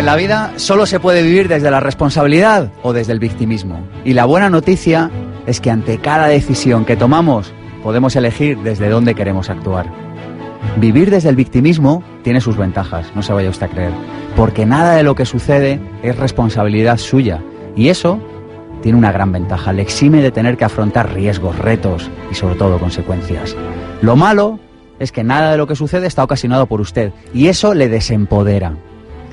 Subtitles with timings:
[0.00, 3.86] En la vida solo se puede vivir desde la responsabilidad o desde el victimismo.
[4.02, 5.10] Y la buena noticia
[5.46, 7.52] es que ante cada decisión que tomamos
[7.82, 9.92] podemos elegir desde dónde queremos actuar.
[10.76, 13.92] Vivir desde el victimismo tiene sus ventajas, no se vaya usted a creer,
[14.36, 17.42] porque nada de lo que sucede es responsabilidad suya.
[17.76, 18.20] Y eso
[18.82, 22.78] tiene una gran ventaja, le exime de tener que afrontar riesgos, retos y sobre todo
[22.78, 23.56] consecuencias.
[24.02, 24.58] Lo malo
[24.98, 28.74] es que nada de lo que sucede está ocasionado por usted y eso le desempodera.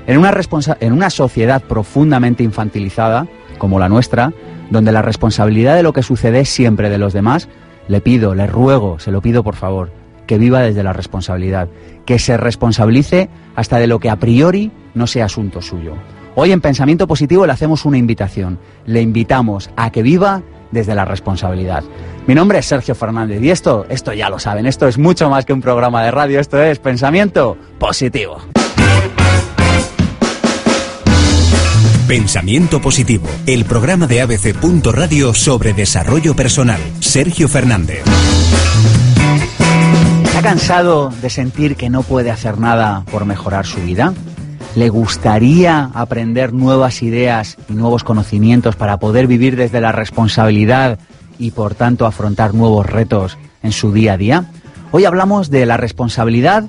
[0.07, 0.33] En una,
[0.79, 4.33] en una sociedad profundamente infantilizada, como la nuestra,
[4.69, 7.49] donde la responsabilidad de lo que sucede es siempre de los demás,
[7.87, 9.91] le pido, le ruego, se lo pido por favor,
[10.25, 11.69] que viva desde la responsabilidad,
[12.05, 15.93] que se responsabilice hasta de lo que a priori no sea asunto suyo.
[16.39, 21.03] Hoy en Pensamiento Positivo le hacemos una invitación, le invitamos a que viva desde la
[21.03, 21.83] responsabilidad.
[22.27, 25.45] Mi nombre es Sergio Fernández y esto, esto ya lo saben, esto es mucho más
[25.45, 28.37] que un programa de radio, esto es Pensamiento Positivo.
[32.07, 34.55] Pensamiento Positivo, el programa de ABC.
[34.93, 36.79] Radio sobre desarrollo personal.
[36.99, 38.03] Sergio Fernández.
[40.23, 44.13] ¿Está cansado de sentir que no puede hacer nada por mejorar su vida?
[44.77, 50.99] ¿Le gustaría aprender nuevas ideas y nuevos conocimientos para poder vivir desde la responsabilidad
[51.39, 54.45] y por tanto afrontar nuevos retos en su día a día?
[54.91, 56.65] Hoy hablamos de la responsabilidad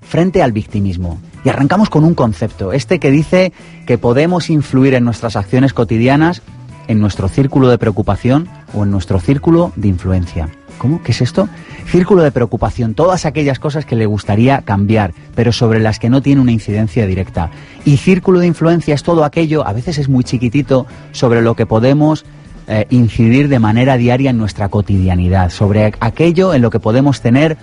[0.00, 1.20] frente al victimismo.
[1.44, 3.52] Y arrancamos con un concepto, este que dice
[3.86, 6.40] que podemos influir en nuestras acciones cotidianas,
[6.88, 10.48] en nuestro círculo de preocupación o en nuestro círculo de influencia.
[10.78, 11.02] ¿Cómo?
[11.02, 11.46] ¿Qué es esto?
[11.86, 16.22] Círculo de preocupación, todas aquellas cosas que le gustaría cambiar, pero sobre las que no
[16.22, 17.50] tiene una incidencia directa.
[17.84, 21.66] Y círculo de influencia es todo aquello, a veces es muy chiquitito, sobre lo que
[21.66, 22.24] podemos
[22.68, 27.56] eh, incidir de manera diaria en nuestra cotidianidad, sobre aquello en lo que podemos tener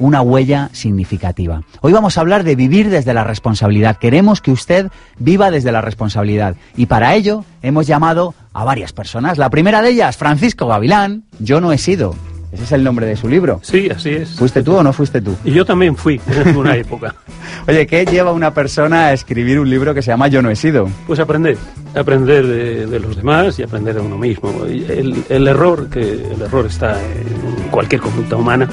[0.00, 1.62] una huella significativa.
[1.82, 3.98] Hoy vamos a hablar de vivir desde la responsabilidad.
[3.98, 4.88] Queremos que usted
[5.18, 6.56] viva desde la responsabilidad.
[6.76, 9.38] Y para ello hemos llamado a varias personas.
[9.38, 11.24] La primera de ellas, Francisco Gavilán.
[11.38, 12.14] Yo no he sido.
[12.52, 13.60] Ese es el nombre de su libro.
[13.62, 14.30] Sí, así es.
[14.36, 15.36] ¿Fuiste tú o no fuiste tú?
[15.44, 17.14] Y yo también fui en una época.
[17.68, 20.56] Oye, ¿qué lleva una persona a escribir un libro que se llama Yo no he
[20.56, 20.88] sido?
[21.06, 21.56] Pues aprender,
[21.94, 24.64] aprender de, los demás y aprender de uno mismo.
[24.64, 28.68] El, el, error, que el error está en cualquier conducta humana,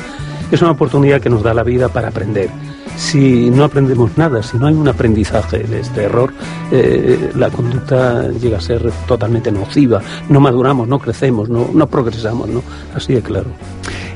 [0.52, 2.50] es una oportunidad que nos da la vida para aprender.
[2.98, 6.34] Si no aprendemos nada, si no hay un aprendizaje de este error,
[6.72, 10.02] eh, la conducta llega a ser totalmente nociva.
[10.30, 12.64] No maduramos, no crecemos, no, no progresamos, ¿no?
[12.96, 13.52] Así de claro.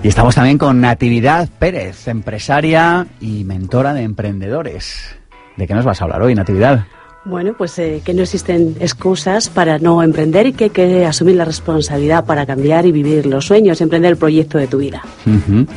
[0.03, 5.15] Y estamos también con Natividad Pérez, empresaria y mentora de emprendedores.
[5.57, 6.85] ¿De qué nos vas a hablar hoy, Natividad?
[7.23, 11.35] Bueno, pues eh, que no existen excusas para no emprender y que hay que asumir
[11.35, 15.03] la responsabilidad para cambiar y vivir los sueños, emprender el proyecto de tu vida.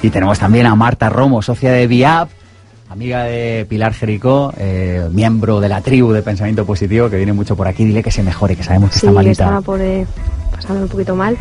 [0.01, 2.31] Y tenemos también a Marta Romo, socia de VIAP,
[2.89, 7.57] amiga de Pilar Jericó, eh, miembro de la tribu de Pensamiento Positivo, que viene mucho
[7.57, 7.85] por aquí.
[7.85, 9.45] Dile que se mejore, que sabemos que está malita.
[9.45, 10.07] estaba por, eh,
[10.51, 11.37] pasando un poquito mal.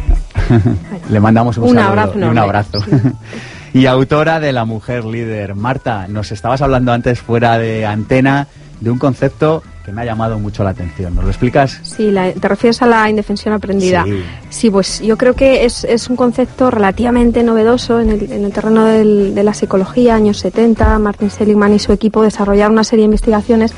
[1.09, 2.13] Le mandamos un, un abrazo.
[2.15, 2.79] un abrazo.
[3.73, 5.55] y autora de La Mujer Líder.
[5.55, 8.47] Marta, nos estabas hablando antes fuera de antena
[8.79, 11.13] de un concepto que me ha llamado mucho la atención.
[11.15, 11.79] ¿Nos lo explicas?
[11.83, 14.05] Sí, te refieres a la indefensión aprendida.
[14.49, 18.53] Sí, pues yo creo que es, es, un concepto relativamente novedoso en el, en el
[18.53, 20.99] terreno del, de la psicología, años 70.
[20.99, 23.73] Martin Seligman y su equipo desarrollaron una serie de investigaciones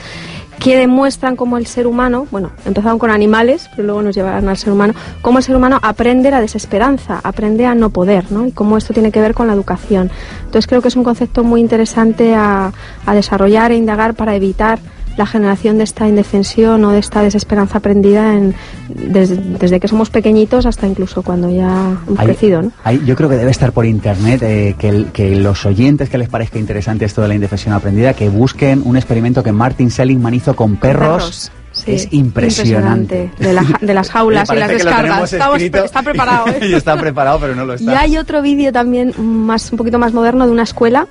[0.60, 4.58] que demuestran cómo el ser humano, bueno, empezaron con animales, pero luego nos llevaron al
[4.58, 8.48] ser humano, cómo el ser humano aprende la desesperanza, aprende a no poder, ¿no?
[8.48, 10.12] Y cómo esto tiene que ver con la educación.
[10.40, 12.72] Entonces creo que es un concepto muy interesante a,
[13.06, 14.80] a desarrollar e indagar para evitar
[15.18, 18.56] la generación de esta indefensión o de esta desesperanza aprendida en,
[18.90, 22.62] desde, que somos pequeñitos hasta incluso cuando ya hemos crecido.
[22.62, 22.72] ¿no?
[23.06, 26.60] yo creo que debe estar por internet eh, que, que, los oyentes que les parezca
[26.60, 30.78] interesante esto de la indefensión aprendida, que busquen un experimento que Martin Seligman hizo con
[30.78, 31.52] perros.
[31.86, 33.32] es impresionante.
[33.40, 35.34] De, las jaulas y las descargas.
[35.34, 36.48] está preparado.
[36.62, 36.68] ¿eh?
[36.70, 37.92] y está preparado, pero no lo está.
[37.92, 41.08] Y hay otro vídeo también más un poquito más moderno de una escuela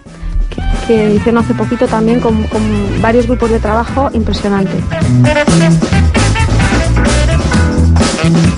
[0.87, 2.47] que hicieron hace poquito también con,
[3.01, 4.73] varios grupos de trabajo impresionante.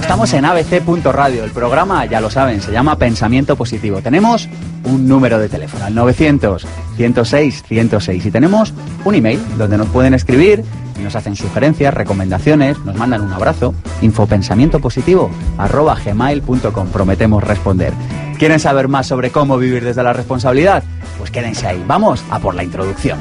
[0.00, 1.44] Estamos en abc.radio.
[1.44, 4.00] El programa, ya lo saben, se llama Pensamiento Positivo.
[4.00, 4.48] Tenemos
[4.84, 8.26] un número de teléfono, al 900 106 106.
[8.26, 8.72] Y tenemos
[9.04, 10.64] un email donde nos pueden escribir
[10.98, 13.74] y nos hacen sugerencias, recomendaciones, nos mandan un abrazo.
[14.00, 16.88] Infopensamientopositivo arroba gmail.com.
[16.88, 17.92] Prometemos responder.
[18.38, 20.84] ¿Quieren saber más sobre cómo vivir desde la responsabilidad?
[21.18, 21.82] Pues quédense ahí.
[21.86, 23.18] Vamos a por la introducción.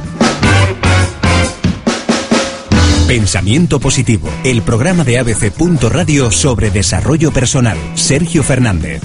[3.07, 5.53] Pensamiento Positivo, el programa de ABC.
[5.91, 7.77] Radio sobre desarrollo personal.
[7.93, 9.01] Sergio Fernández.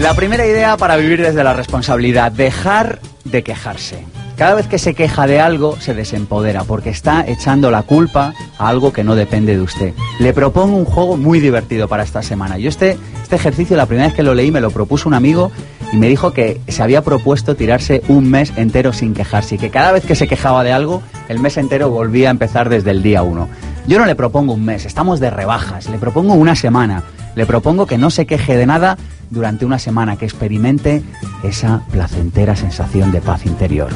[0.00, 4.04] La primera idea para vivir desde la responsabilidad, dejar de quejarse.
[4.36, 8.68] Cada vez que se queja de algo, se desempodera porque está echando la culpa a
[8.68, 9.94] algo que no depende de usted.
[10.18, 12.58] Le propongo un juego muy divertido para esta semana.
[12.58, 15.52] Yo este, este ejercicio, la primera vez que lo leí, me lo propuso un amigo
[15.92, 19.70] y me dijo que se había propuesto tirarse un mes entero sin quejarse y que
[19.70, 23.02] cada vez que se quejaba de algo, el mes entero volvía a empezar desde el
[23.02, 23.48] día uno.
[23.86, 27.02] Yo no le propongo un mes, estamos de rebajas, le propongo una semana.
[27.34, 28.98] Le propongo que no se queje de nada
[29.30, 31.02] durante una semana, que experimente
[31.42, 33.90] esa placentera sensación de paz interior.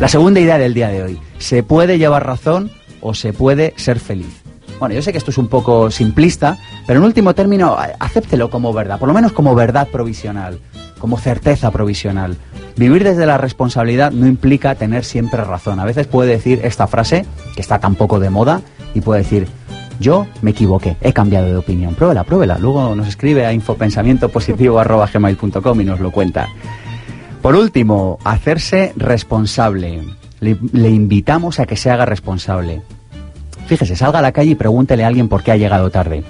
[0.00, 1.20] La segunda idea del día de hoy.
[1.36, 2.70] ¿Se puede llevar razón
[3.02, 4.42] o se puede ser feliz?
[4.78, 6.56] Bueno, yo sé que esto es un poco simplista,
[6.86, 10.58] pero en último término, acéptelo como verdad, por lo menos como verdad provisional,
[10.98, 12.38] como certeza provisional.
[12.76, 15.80] Vivir desde la responsabilidad no implica tener siempre razón.
[15.80, 18.62] A veces puede decir esta frase, que está tan poco de moda,
[18.94, 19.48] y puede decir,
[19.98, 21.94] yo me equivoqué, he cambiado de opinión.
[21.94, 22.56] Pruébela, pruébela.
[22.56, 26.48] Luego nos escribe a infopensamientopositivo.gmail.com y nos lo cuenta.
[27.42, 30.02] Por último, hacerse responsable.
[30.40, 32.82] Le, invitamos a que se haga responsable.
[33.66, 36.22] Fíjese, salga a la calle y pregúntele a alguien por qué ha llegado tarde.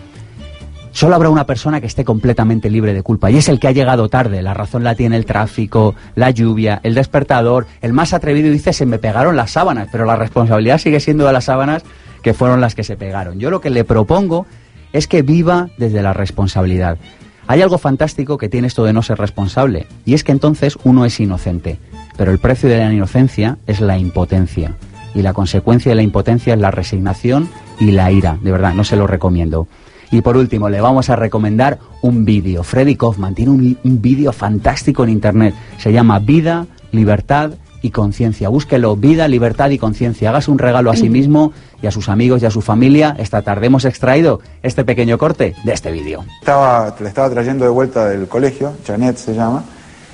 [0.92, 3.72] Solo habrá una persona que esté completamente libre de culpa y es el que ha
[3.72, 4.42] llegado tarde.
[4.42, 7.66] La razón la tiene el tráfico, la lluvia, el despertador.
[7.80, 11.32] El más atrevido dice se me pegaron las sábanas, pero la responsabilidad sigue siendo de
[11.32, 11.82] las sábanas
[12.22, 13.38] que fueron las que se pegaron.
[13.38, 14.46] Yo lo que le propongo
[14.92, 16.98] es que viva desde la responsabilidad.
[17.46, 21.04] Hay algo fantástico que tiene esto de no ser responsable, y es que entonces uno
[21.04, 21.78] es inocente,
[22.16, 24.76] pero el precio de la inocencia es la impotencia,
[25.14, 27.48] y la consecuencia de la impotencia es la resignación
[27.78, 29.66] y la ira, de verdad, no se lo recomiendo.
[30.12, 32.64] Y por último, le vamos a recomendar un vídeo.
[32.64, 37.52] Freddy Kaufman tiene un, un vídeo fantástico en Internet, se llama Vida, Libertad
[37.82, 38.48] y Conciencia.
[38.48, 40.30] Búsquelo, vida, libertad y conciencia.
[40.30, 43.16] Hágase un regalo a sí mismo y a sus amigos y a su familia.
[43.18, 46.24] Esta tarde hemos extraído este pequeño corte de este vídeo.
[46.40, 49.64] Estaba, le estaba trayendo de vuelta del colegio, Janet se llama,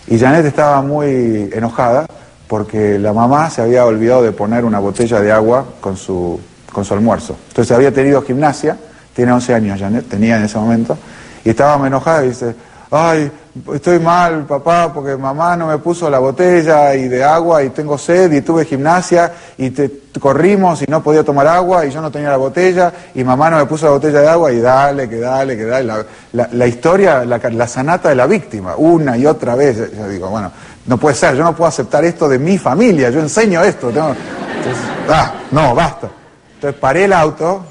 [0.06, 2.06] y Janet estaba muy enojada
[2.46, 6.40] porque la mamá se había olvidado de poner una botella de agua con su,
[6.72, 7.36] con su almuerzo.
[7.48, 8.76] Entonces había tenido gimnasia,
[9.14, 10.96] tiene 11 años Janet, tenía en ese momento,
[11.44, 12.54] y estaba muy enojada y dice,
[12.90, 13.30] ay,
[13.74, 17.96] estoy mal, papá, porque mamá no me puso la botella y de agua y tengo
[17.96, 22.10] sed y tuve gimnasia y te, corrimos y no podía tomar agua y yo no
[22.10, 25.18] tenía la botella y mamá no me puso la botella de agua y dale, que
[25.18, 25.92] dale, que dale.
[26.32, 29.92] La, historia, la, la, sanata de la víctima, una y otra vez.
[29.96, 30.50] Yo digo, bueno,
[30.86, 33.90] no puede ser, yo no puedo aceptar esto de mi familia, yo enseño esto.
[33.90, 34.08] Tengo...
[34.08, 36.10] Entonces, ah, no, basta.
[36.54, 37.64] Entonces paré el auto,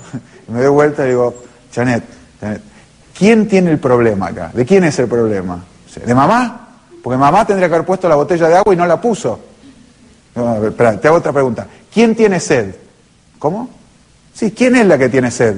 [0.48, 1.36] me doy vuelta y digo,
[1.74, 2.04] Janet,
[2.40, 2.62] Janet
[3.18, 4.52] ¿Quién tiene el problema acá?
[4.54, 5.64] ¿De quién es el problema?
[6.04, 6.68] ¿De mamá?
[7.04, 9.40] Porque mamá tendría que haber puesto la botella de agua y no la puso.
[10.66, 11.68] Espera, te hago otra pregunta.
[11.94, 12.76] ¿Quién tiene sed?
[13.40, 13.70] ¿Cómo?
[14.34, 15.56] Sí, ¿quién es la que tiene sed?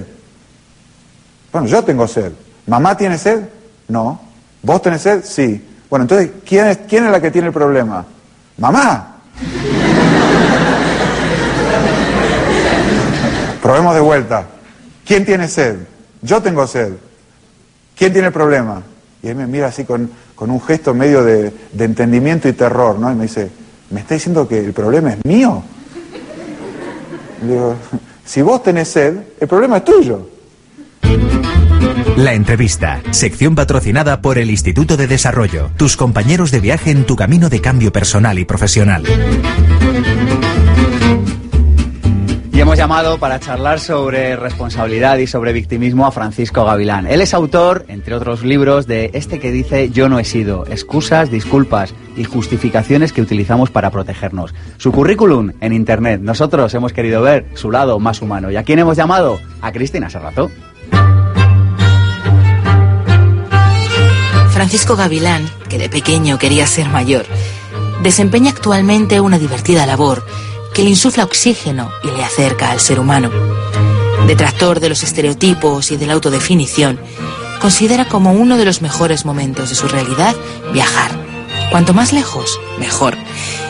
[1.51, 2.31] Bueno, yo tengo sed.
[2.67, 3.49] ¿Mamá tiene sed?
[3.87, 4.21] No.
[4.61, 5.23] ¿Vos tenés sed?
[5.23, 5.65] Sí.
[5.89, 8.05] Bueno, entonces, ¿quién es, quién es la que tiene el problema?
[8.57, 9.15] Mamá.
[13.61, 14.45] Probemos de vuelta.
[15.05, 15.77] ¿Quién tiene sed?
[16.21, 16.93] Yo tengo sed.
[17.95, 18.83] ¿Quién tiene el problema?
[19.23, 22.99] Y él me mira así con, con un gesto medio de, de, entendimiento y terror,
[22.99, 23.11] ¿no?
[23.11, 23.49] Y me dice,
[23.89, 25.63] ¿me está diciendo que el problema es mío?
[27.41, 27.75] Digo,
[28.23, 30.29] si vos tenés sed, el problema es tuyo.
[32.17, 37.15] La entrevista, sección patrocinada por el Instituto de Desarrollo, tus compañeros de viaje en tu
[37.15, 39.03] camino de cambio personal y profesional.
[42.67, 47.07] Hemos llamado para charlar sobre responsabilidad y sobre victimismo a Francisco Gavilán.
[47.07, 51.31] Él es autor, entre otros libros, de este que dice Yo no he sido, excusas,
[51.31, 54.53] disculpas y justificaciones que utilizamos para protegernos.
[54.75, 56.19] Su currículum en Internet.
[56.21, 58.51] Nosotros hemos querido ver su lado más humano.
[58.51, 59.39] ¿Y a quién hemos llamado?
[59.61, 60.51] A Cristina Serrato.
[64.49, 67.25] Francisco Gavilán, que de pequeño quería ser mayor,
[68.03, 70.25] desempeña actualmente una divertida labor
[70.77, 73.31] que le insufla oxígeno y le acerca al ser humano.
[74.27, 76.99] Detractor de los estereotipos y de la autodefinición,
[77.59, 80.35] considera como uno de los mejores momentos de su realidad
[80.73, 81.09] viajar,
[81.71, 83.17] Cuanto más lejos, mejor.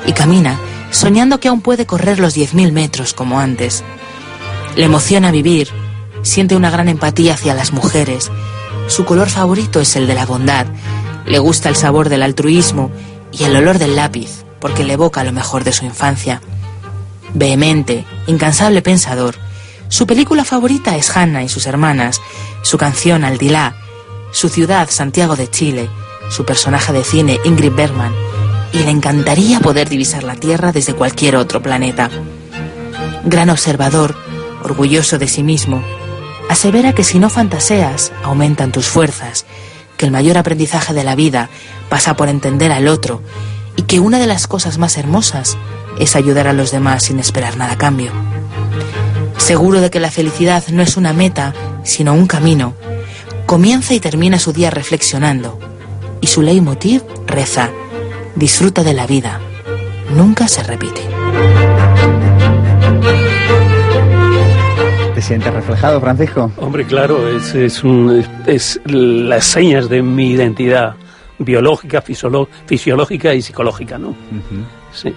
[0.05, 0.59] Y camina,
[0.91, 3.85] soñando que aún puede correr los 10.000 metros como antes.
[4.75, 5.69] Le emociona vivir,
[6.23, 8.29] siente una gran empatía hacia las mujeres.
[8.87, 10.67] Su color favorito es el de la bondad.
[11.25, 12.91] Le gusta el sabor del altruismo
[13.31, 16.41] y el olor del lápiz, porque le evoca lo mejor de su infancia.
[17.37, 19.35] Vehemente, incansable pensador,
[19.89, 22.19] su película favorita es Hannah y sus hermanas,
[22.63, 23.75] su canción Aldilá,
[24.31, 25.87] su ciudad Santiago de Chile,
[26.31, 28.11] su personaje de cine Ingrid Bergman,
[28.73, 32.09] y le encantaría poder divisar la Tierra desde cualquier otro planeta.
[33.23, 34.15] Gran observador,
[34.63, 35.83] orgulloso de sí mismo,
[36.49, 39.45] asevera que si no fantaseas, aumentan tus fuerzas,
[39.95, 41.51] que el mayor aprendizaje de la vida
[41.87, 43.21] pasa por entender al otro
[43.75, 45.55] y que una de las cosas más hermosas
[45.99, 48.11] es ayudar a los demás sin esperar nada a cambio.
[49.37, 52.73] Seguro de que la felicidad no es una meta, sino un camino,
[53.45, 55.59] comienza y termina su día reflexionando
[56.21, 57.69] y su leitmotiv reza,
[58.35, 59.39] disfruta de la vida,
[60.15, 61.01] nunca se repite.
[65.15, 66.51] ¿Te sientes reflejado, Francisco?
[66.57, 70.95] Hombre, claro, es, es, un, es las señas de mi identidad
[71.39, 74.15] biológica, fisiológica y psicológica, ¿no?
[74.93, 75.13] Sí.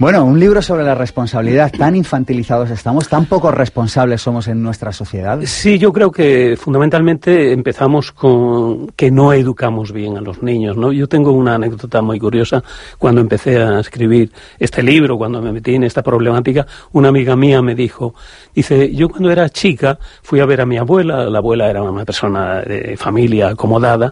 [0.00, 1.70] Bueno, un libro sobre la responsabilidad.
[1.70, 5.38] Tan infantilizados estamos, tan poco responsables somos en nuestra sociedad.
[5.44, 10.90] Sí, yo creo que fundamentalmente empezamos con que no educamos bien a los niños, ¿no?
[10.90, 12.64] Yo tengo una anécdota muy curiosa.
[12.96, 17.60] Cuando empecé a escribir este libro, cuando me metí en esta problemática, una amiga mía
[17.60, 18.14] me dijo,
[18.54, 22.06] dice, yo cuando era chica fui a ver a mi abuela, la abuela era una
[22.06, 24.10] persona de familia acomodada,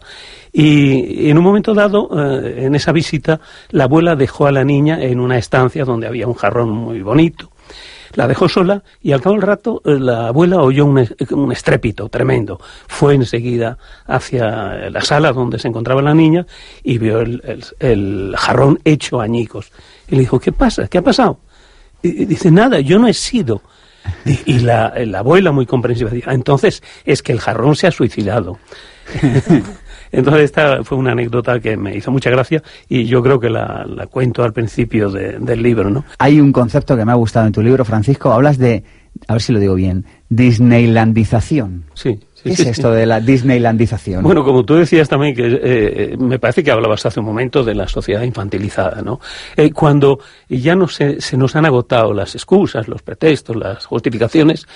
[0.53, 3.41] y en un momento dado, eh, en esa visita,
[3.71, 7.51] la abuela dejó a la niña en una estancia donde había un jarrón muy bonito.
[8.15, 12.59] La dejó sola y al cabo del rato eh, la abuela oyó un, estrépito tremendo.
[12.87, 13.77] Fue enseguida
[14.07, 16.47] hacia la sala donde se encontraba la niña
[16.83, 19.71] y vio el, jarrón hecho añicos.
[20.09, 20.89] Y le dijo, ¿qué pasa?
[20.89, 21.41] ¿Qué ha pasado?
[22.03, 23.63] Y, dice, nada, yo no he sido.
[24.47, 28.59] Y, la, la, abuela, muy comprensiva, dijo, entonces es que el jarrón se ha suicidado.
[30.13, 33.87] Entonces esta fue una anécdota que me hizo mucha gracia y yo creo que la,
[34.11, 36.05] cuento al principio del libro, ¿no?
[36.19, 38.33] Hay un concepto que me ha gustado en tu libro, Francisco.
[38.33, 38.85] Hablas de,
[39.27, 41.85] a ver si lo digo bien, Disneylandización.
[41.95, 42.19] Sí.
[42.43, 44.23] ¿Qué es esto de la Disneylandización?
[44.23, 47.65] Bueno, como tú decías también, que eh, eh, me parece que hablabas hace un momento
[47.65, 49.21] de la sociedad infantilizada, ¿no?
[49.57, 54.67] Eh, cuando ya no se, se, nos han agotado las excusas, los pretextos, las justificaciones,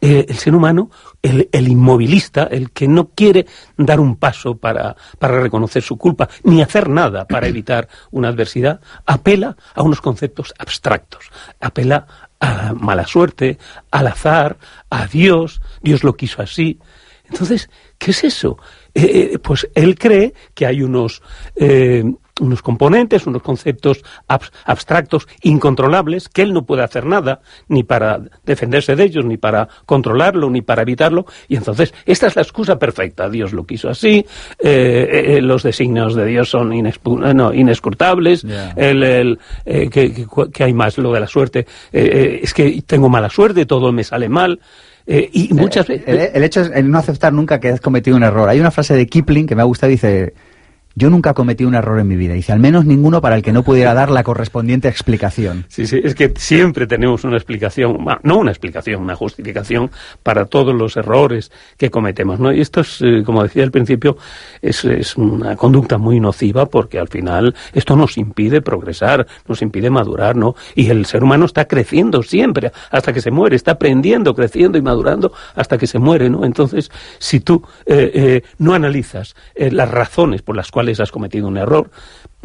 [0.00, 0.90] el ser humano,
[1.22, 6.28] el, el, inmovilista, el que no quiere dar un paso para, para reconocer su culpa,
[6.44, 12.06] ni hacer nada para evitar una adversidad, apela a unos conceptos abstractos, apela
[12.40, 13.58] a mala suerte,
[13.90, 14.58] al azar,
[14.90, 16.78] a Dios, Dios lo quiso así.
[17.30, 18.58] Entonces, ¿qué es eso?
[18.94, 21.22] Eh, eh, pues él cree que hay unos,
[21.56, 22.04] eh,
[22.40, 24.02] unos componentes, unos conceptos
[24.64, 29.68] abstractos, incontrolables, que él no puede hacer nada, ni para defenderse de ellos, ni para
[29.86, 33.28] controlarlo, ni para evitarlo, y entonces esta es la excusa perfecta.
[33.28, 34.24] Dios lo quiso así,
[34.60, 36.70] los designios de Dios son
[37.34, 38.44] no, inescrutables,
[38.76, 43.92] el, que, que, hay más, lo de la suerte, es que tengo mala suerte, todo
[43.92, 44.60] me sale mal.
[45.10, 46.30] Eh, y muchas veces...
[46.34, 48.46] El, hecho es el no aceptar nunca que has cometido un error.
[48.46, 50.34] Hay una frase de Kipling que me ha gustado, dice,
[50.98, 52.34] yo nunca cometí un error en mi vida.
[52.34, 55.64] Dice, al menos ninguno para el que no pudiera dar la correspondiente explicación.
[55.68, 59.90] Sí, sí, es que siempre tenemos una explicación, no una explicación, una justificación
[60.24, 62.52] para todos los errores que cometemos, ¿no?
[62.52, 64.16] Y esto es, eh, como decía al principio,
[64.60, 69.90] es, es, una conducta muy nociva porque al final esto nos impide progresar, nos impide
[69.90, 70.56] madurar, ¿no?
[70.74, 74.82] Y el ser humano está creciendo siempre hasta que se muere, está aprendiendo, creciendo y
[74.82, 76.44] madurando hasta que se muere, ¿no?
[76.44, 81.58] Entonces, si tú eh, eh, no analizas las razones por las cuales has cometido un
[81.58, 81.90] error,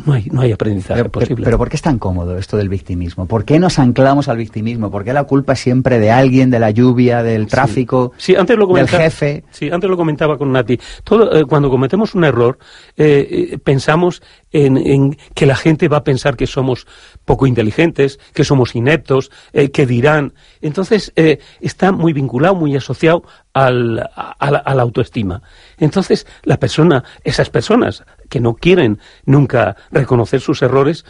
[0.05, 1.45] no hay, no hay aprendizaje posible.
[1.45, 3.27] Pero, ¿por qué es tan cómodo esto del victimismo?
[3.27, 4.89] ¿Por qué nos anclamos al victimismo?
[4.89, 8.35] ¿Por qué la culpa es siempre de alguien, de la lluvia, del tráfico, sí.
[8.35, 9.43] antes lo del jefe?
[9.51, 10.79] Sí, antes lo comentaba con Nati.
[11.03, 12.57] Todo, eh, cuando cometemos un error,
[12.97, 16.85] eh, eh, pensamos en, que la gente va a pensar que somos
[17.23, 20.33] poco inteligentes, que somos ineptos, que dirán.
[20.61, 23.23] Entonces, está muy vinculado, muy asociado
[23.53, 25.41] al, a, la, a la autoestima.
[25.77, 31.05] Entonces, la persona, esas personas que no quieren nunca reconocer sus errores,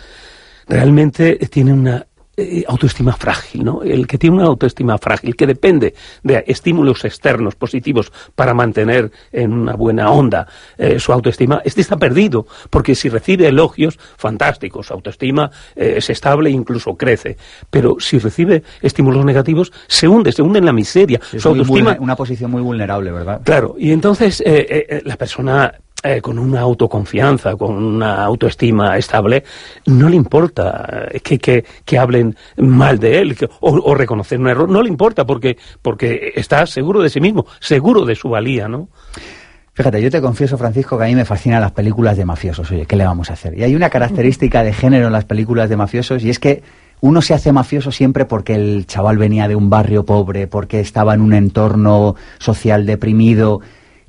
[0.67, 3.83] realmente tienen una eh, autoestima frágil, ¿no?
[3.83, 9.53] El que tiene una autoestima frágil, que depende de estímulos externos positivos para mantener en
[9.53, 10.47] una buena onda
[10.79, 16.09] eh, su autoestima, este está perdido, porque si recibe elogios, fantásticos, su autoestima eh, es
[16.09, 17.37] estable e incluso crece,
[17.69, 21.19] pero si recibe estímulos negativos, se hunde, se hunde en la miseria.
[21.31, 21.97] Es su autoestima...
[21.99, 23.41] una posición muy vulnerable, ¿verdad?
[23.43, 24.43] Claro, y entonces
[25.03, 25.71] la persona
[26.03, 29.43] eh, con una autoconfianza, con una autoestima estable,
[29.85, 34.49] no le importa eh, que, que, que hablen mal de él o, o, reconocer un
[34.49, 38.67] error, no le importa porque, porque está seguro de sí mismo, seguro de su valía,
[38.67, 38.89] ¿no?
[39.75, 42.69] Fíjate, yo te confieso, Francisco, que a mí me fascinan las películas de mafiosos.
[42.69, 43.57] Oye, ¿qué le vamos a hacer?
[43.57, 46.61] Y hay una característica de género en las películas de mafiosos y es que
[47.01, 51.15] uno se hace mafioso siempre porque el chaval venía de un barrio pobre, porque estaba
[51.15, 53.61] en un entorno social deprimido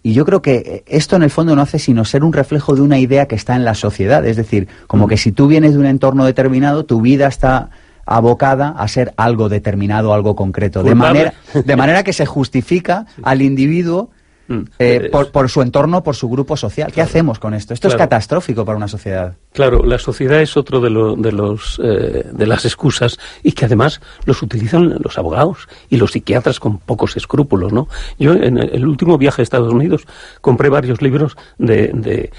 [0.07, 2.83] y yo creo que esto en el fondo no hace sino ser un reflejo de
[2.83, 4.27] una idea que está en la sociedad.
[4.27, 7.71] Es decir, como que si tú vienes de un entorno determinado, tu vida está
[8.05, 10.83] abocada a ser algo determinado, algo concreto.
[10.83, 14.11] De manera, de manera que se justifica al individuo
[14.47, 14.61] Mm.
[14.79, 16.93] Eh, por, por, su entorno, por su grupo social.
[16.93, 17.73] ¿Qué hacemos con esto?
[17.73, 19.35] Esto es catastrófico para una sociedad.
[19.53, 23.65] Claro, la sociedad es otro de, lo, de, los, eh, de las excusas y que
[23.65, 27.89] además los utilizan los abogados y los psiquiatras con pocos escrúpulos, ¿no?
[28.19, 30.07] Yo en el último viaje a Estados Unidos
[30.41, 32.31] compré varios libros de, de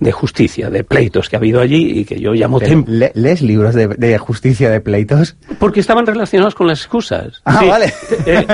[0.00, 3.10] de justicia, de pleitos que ha habido allí y que yo llamo templos.
[3.14, 5.36] ¿Lees libros de, justicia de pleitos?
[5.58, 7.42] Porque estaban relacionados con las excusas.
[7.44, 7.92] Ah, vale.
[8.26, 8.46] Eh,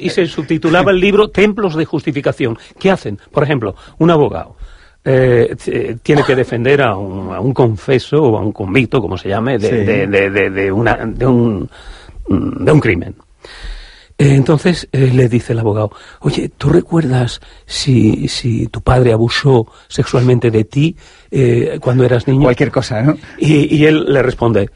[0.00, 2.58] y se subtitulaba el libro Templos de Justificación.
[2.78, 3.18] ¿Qué hacen?
[3.30, 4.56] Por ejemplo, un abogado.
[5.04, 5.54] Eh,
[6.02, 10.72] tiene que defender a un, confeso o a un convicto, como se llame, de, de,
[10.72, 11.70] una, de, un,
[12.28, 13.14] de un crimen.
[14.20, 19.68] Eh, entonces eh, le dice el abogado, oye, ¿tú recuerdas si, si tu padre abusó
[19.86, 20.96] sexualmente de ti
[21.30, 22.42] eh, cuando eras niño?
[22.42, 23.16] Cualquier cosa, ¿no?
[23.38, 24.70] Y, y, él le responde,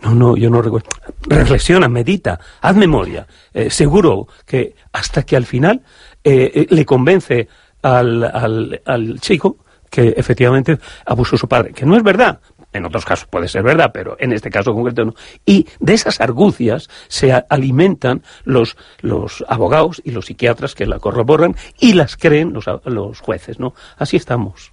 [0.00, 0.88] no, no, yo no recuerdo.
[1.28, 3.26] Reflexiona, medita, haz memoria.
[3.68, 5.82] seguro que hasta que al final
[6.24, 7.48] le convence
[7.82, 9.58] al, al, al chico
[9.90, 12.40] que efectivamente abusó su padre, que no es verdad,
[12.76, 15.14] en otros casos puede ser verdad, pero en este caso concreto no.
[15.44, 21.56] Y de esas argucias se alimentan los, los abogados y los psiquiatras que la corroboran
[21.78, 23.74] y las creen los, los jueces, ¿no?
[23.96, 24.72] Así estamos.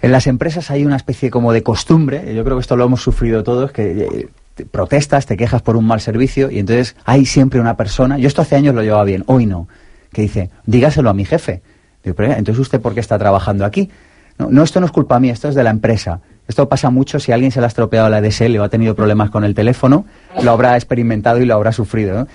[0.00, 3.02] En las empresas hay una especie como de costumbre, yo creo que esto lo hemos
[3.02, 7.24] sufrido todos, que eh, te protestas, te quejas por un mal servicio y entonces hay
[7.24, 9.68] siempre una persona, yo esto hace años lo llevaba bien, hoy no,
[10.12, 11.62] que dice, dígaselo a mi jefe.
[12.02, 13.90] entonces usted por qué está trabajando aquí?
[14.38, 16.20] No, esto no es culpa mía, esto es de la empresa.
[16.48, 19.30] Esto pasa mucho si alguien se le ha estropeado la DSL o ha tenido problemas
[19.30, 20.04] con el teléfono,
[20.42, 22.26] lo habrá experimentado y lo habrá sufrido.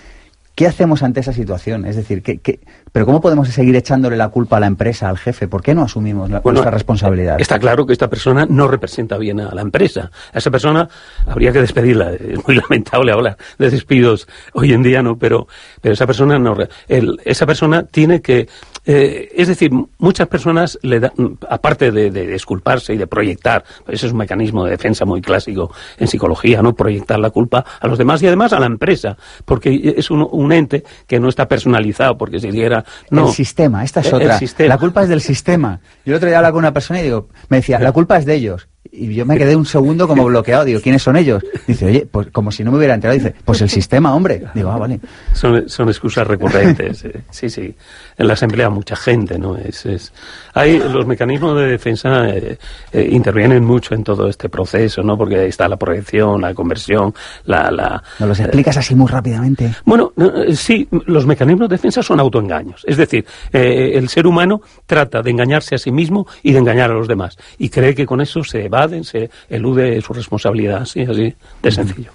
[0.57, 1.85] ¿Qué hacemos ante esa situación?
[1.85, 2.59] Es decir, ¿qué,
[2.91, 5.47] pero cómo podemos seguir echándole la culpa a la empresa, al jefe?
[5.47, 7.39] ¿Por qué no asumimos la, nuestra responsabilidad?
[7.39, 10.09] Está claro que esta persona no representa bien a la empresa.
[10.33, 10.89] A esa persona
[11.27, 12.11] habría que despedirla.
[12.13, 15.19] Es muy lamentable hablar de despidos hoy en día, ¿no?
[15.19, 15.47] Pero,
[15.79, 16.57] pero esa persona no.
[16.87, 18.47] esa persona tiene que
[18.87, 21.11] eh, es decir, muchas personas, le da,
[21.49, 25.73] aparte de, de, disculparse y de proyectar, ese es un mecanismo de defensa muy clásico
[25.97, 26.73] en psicología, ¿no?
[26.73, 30.53] Proyectar la culpa a los demás y además a la empresa, porque es un, un
[30.53, 32.85] ente que no está personalizado, porque si dijera...
[33.09, 34.39] No, el sistema, esta es otra.
[34.59, 35.81] La culpa es del sistema.
[36.05, 38.25] Yo el otro día hablaba con una persona y digo, me decía, la culpa es
[38.25, 38.69] de ellos.
[38.91, 40.65] Y yo me quedé un segundo como bloqueado.
[40.65, 41.43] Digo, ¿quiénes son ellos?
[41.65, 43.17] Dice, oye, pues como si no me hubiera enterado.
[43.17, 44.43] Dice, pues el sistema, hombre.
[44.53, 44.99] Digo, ah, vale.
[45.33, 47.05] Son, son excusas recurrentes.
[47.05, 47.21] Eh.
[47.29, 47.75] Sí, sí.
[48.17, 49.55] Las emplea mucha gente, ¿no?
[49.57, 50.13] Es, es...
[50.53, 52.57] Hay, los mecanismos de defensa eh,
[52.91, 55.17] eh, intervienen mucho en todo este proceso, ¿no?
[55.17, 57.13] Porque ahí está la proyección, la conversión,
[57.45, 57.69] la...
[57.71, 59.73] la ¿Nos los explicas así muy rápidamente?
[59.85, 60.13] Bueno,
[60.53, 62.83] sí, los mecanismos de defensa son autoengaños.
[62.87, 66.93] Es decir, el ser humano trata de engañarse a sí mismo y de engañar a
[66.93, 67.37] los demás.
[67.57, 72.11] Y cree que con eso se va se elude su responsabilidad, así, así de sencillo.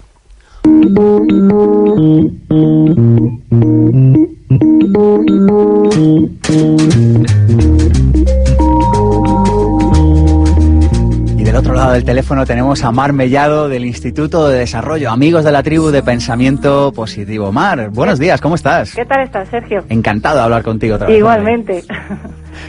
[11.36, 15.44] Y del otro lado del teléfono tenemos a Mar Mellado del Instituto de Desarrollo, amigos
[15.44, 17.50] de la tribu de Pensamiento Positivo.
[17.50, 18.94] Mar, buenos días, ¿cómo estás?
[18.94, 19.84] ¿Qué tal estás, Sergio?
[19.88, 21.18] Encantado de hablar contigo otra vez.
[21.18, 21.82] Igualmente.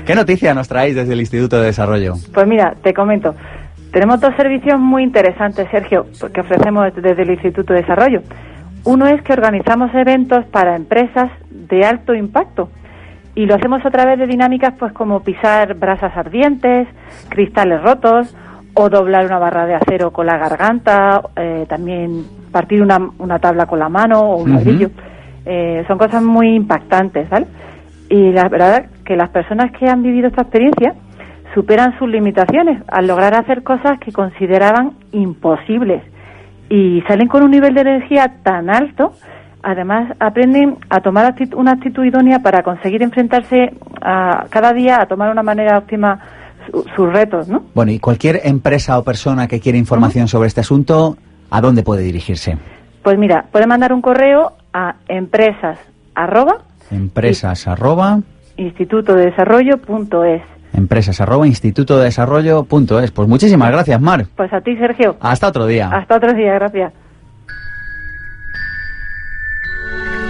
[0.05, 2.15] ¿Qué noticia nos traéis desde el Instituto de Desarrollo?
[2.33, 3.35] Pues mira, te comento.
[3.93, 8.21] Tenemos dos servicios muy interesantes, Sergio, que ofrecemos desde el Instituto de Desarrollo.
[8.85, 12.69] Uno es que organizamos eventos para empresas de alto impacto
[13.35, 16.87] y lo hacemos a través de dinámicas pues como pisar brasas ardientes,
[17.29, 18.35] cristales rotos
[18.73, 23.67] o doblar una barra de acero con la garganta, eh, también partir una, una, tabla
[23.67, 24.89] con la mano o un ladrillo.
[25.45, 27.45] Eh, son cosas muy impactantes, ¿vale?
[28.09, 30.95] Y la verdad que las personas que han vivido esta experiencia
[31.53, 36.03] superan sus limitaciones al lograr hacer cosas que consideraban imposibles
[36.69, 39.13] y salen con un nivel de energía tan alto,
[39.61, 45.31] además aprenden a tomar una actitud idónea para conseguir enfrentarse a, cada día a tomar
[45.31, 46.19] una manera óptima
[46.95, 47.63] sus retos, ¿no?
[47.75, 51.17] Bueno, y cualquier empresa o persona que quiera información sobre este asunto,
[51.51, 52.57] ¿a dónde puede dirigirse?
[53.03, 55.77] Pues mira, puede mandar un correo a empresas
[56.15, 56.57] arroba
[56.91, 58.19] empresas arroba
[58.57, 60.41] instituto de desarrollo punto es
[60.73, 63.11] Empresas arroba instituto de desarrollo punto es.
[63.11, 64.25] Pues muchísimas gracias, Mar.
[64.35, 65.15] Pues a ti, Sergio.
[65.19, 65.89] Hasta otro día.
[65.89, 66.93] Hasta otro día, gracias.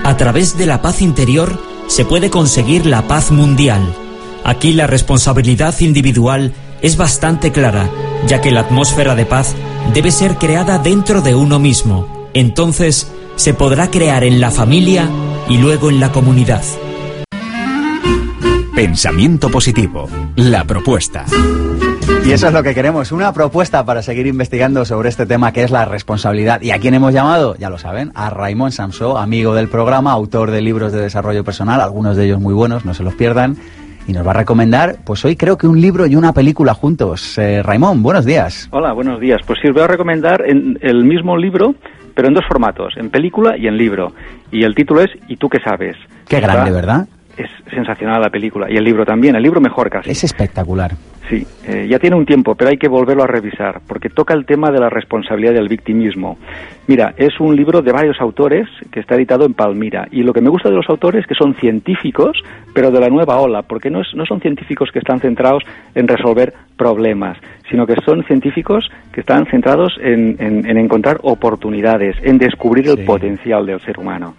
[0.04, 3.82] A través de la paz interior se puede conseguir la paz mundial.
[4.44, 6.52] Aquí la responsabilidad individual
[6.82, 7.88] es bastante clara,
[8.28, 9.56] ya que la atmósfera de paz
[9.94, 12.28] debe ser creada dentro de uno mismo.
[12.34, 15.08] Entonces, se podrá crear en la familia
[15.48, 16.64] y luego en la comunidad.
[18.76, 20.10] Pensamiento positivo.
[20.36, 21.26] La propuesta.
[22.26, 25.62] Y eso es lo que queremos, una propuesta para seguir investigando sobre este tema que
[25.62, 26.60] es la responsabilidad.
[26.60, 27.56] ¿Y a quién hemos llamado?
[27.58, 31.82] Ya lo saben, a Raymond Samsó, amigo del programa, autor de libros de desarrollo personal,
[31.82, 33.58] algunos de ellos muy buenos, no se los pierdan.
[34.08, 37.38] Y nos va a recomendar, pues hoy creo que un libro y una película juntos.
[37.38, 38.70] Eh, Raymond, buenos días.
[38.72, 39.40] Hola, buenos días.
[39.46, 41.76] Pues sí, os voy a recomendar en el mismo libro,
[42.16, 44.14] pero en dos formatos, en película y en libro.
[44.52, 45.96] Y el título es ¿Y tú qué sabes?
[46.28, 47.08] Qué grande, ¿verdad?
[47.38, 48.68] Es sensacional la película.
[48.70, 50.12] Y el libro también, el libro mejor casi.
[50.12, 50.92] Es espectacular.
[51.30, 54.46] Sí, eh, ya tiene un tiempo, pero hay que volverlo a revisar, porque toca el
[54.46, 56.38] tema de la responsabilidad del victimismo.
[56.86, 60.42] Mira, es un libro de varios autores que está editado en Palmira, y lo que
[60.42, 62.44] me gusta de los autores es que son científicos,
[62.74, 65.64] pero de la nueva ola, porque no, es, no son científicos que están centrados
[65.96, 67.38] en resolver problemas,
[67.70, 73.66] sino que son científicos que están centrados en, en, encontrar oportunidades, en descubrir el potencial
[73.66, 74.36] del ser humano.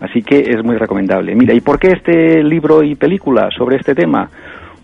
[0.00, 1.34] Así que es muy recomendable.
[1.34, 4.28] Mira, ¿y por qué este libro y película sobre este tema?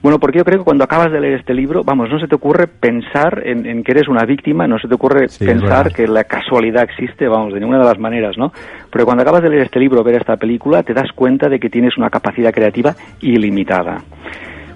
[0.03, 2.35] Bueno, porque yo creo que cuando acabas de leer este libro, vamos, no se te
[2.35, 6.83] ocurre pensar en, que eres una víctima, no se te ocurre pensar que la casualidad
[6.83, 8.53] existe, vamos, de ninguna de las maneras, ¿no?
[8.91, 11.71] Pero cuando acabas de leer este libro, ver esta película, te das cuenta de que
[11.71, 14.03] tienes una capacidad creativa ilimitada.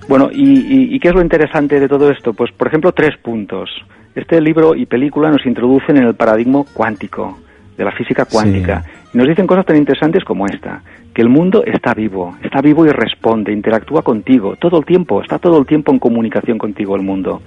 [0.09, 2.33] Bueno, ¿y, y qué es lo interesante de todo esto?
[2.33, 3.69] Pues, por ejemplo, tres puntos.
[4.15, 7.37] Este libro y película nos introducen en el paradigma cuántico,
[7.77, 8.85] de la física cuántica.
[9.06, 10.83] Y nos dicen cosas tan interesantes como esta,
[11.15, 15.39] que el mundo está vivo, está vivo y responde, interactúa contigo todo el tiempo, está
[15.39, 17.41] todo el tiempo en comunicación contigo el mundo.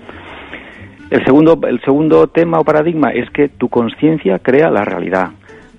[1.12, 5.30] El segundo, el segundo tema o paradigma es que tu conciencia crea la realidad.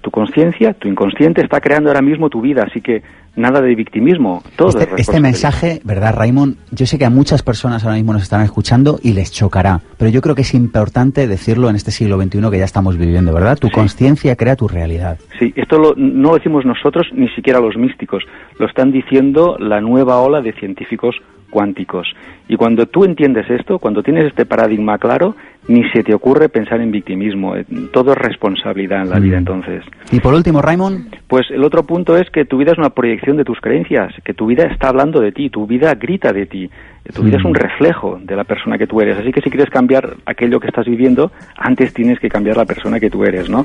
[0.01, 3.03] Tu conciencia, tu inconsciente está creando ahora mismo tu vida, así que
[3.37, 4.43] nada de victimismo.
[4.57, 6.57] Todo este, este mensaje, ¿verdad, Raymond?
[6.71, 10.11] Yo sé que a muchas personas ahora mismo nos están escuchando y les chocará, pero
[10.11, 13.59] yo creo que es importante decirlo en este siglo XXI que ya estamos viviendo, ¿verdad?
[13.59, 15.19] Tu conciencia crea tu realidad.
[15.39, 18.25] Sí, esto no lo decimos nosotros, ni siquiera los místicos,
[18.59, 21.17] lo están diciendo la nueva ola de científicos
[21.51, 22.09] cuánticos.
[22.51, 25.37] Y cuando tú entiendes esto, cuando tienes este paradigma claro,
[25.69, 27.55] ni se te ocurre pensar en victimismo.
[27.93, 29.39] Todo es responsabilidad en la vida mm.
[29.39, 29.85] entonces.
[30.11, 31.15] Y por último, Raymond.
[31.29, 34.35] Pues el otro punto es que tu vida es una proyección de tus creencias, que
[34.35, 36.69] tu vida está hablando de ti, tu vida grita de ti.
[37.15, 37.55] Tu vida es un mm.
[37.55, 39.17] reflejo de la persona que tú eres.
[39.17, 42.99] Así que si quieres cambiar aquello que estás viviendo, antes tienes que cambiar la persona
[42.99, 43.65] que tú eres, ¿no?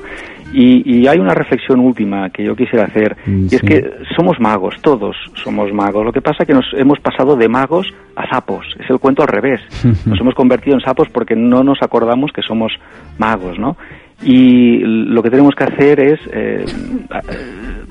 [0.53, 4.75] Y, hay una reflexión última que yo quisiera hacer, mm, y es que somos magos,
[4.81, 6.05] todos somos magos.
[6.05, 8.65] Lo que pasa es que nos hemos pasado de magos a sapos.
[8.79, 9.61] Es el cuento al revés.
[10.05, 12.71] Nos hemos convertido en sapos porque no nos acordamos que somos
[13.17, 13.77] magos, ¿no?
[14.23, 16.65] Y lo que tenemos que hacer es eh,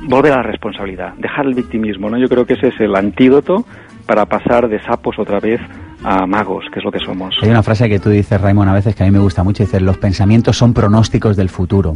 [0.09, 2.19] volver a la responsabilidad, dejar el victimismo, ¿no?
[2.19, 3.65] Yo creo que ese es el antídoto
[4.07, 5.61] para pasar de sapos otra vez
[6.03, 7.35] a magos, que es lo que somos.
[7.43, 9.63] Hay una frase que tú dices, Raymond, a veces que a mí me gusta mucho,
[9.63, 11.95] dices, los pensamientos son pronósticos del futuro.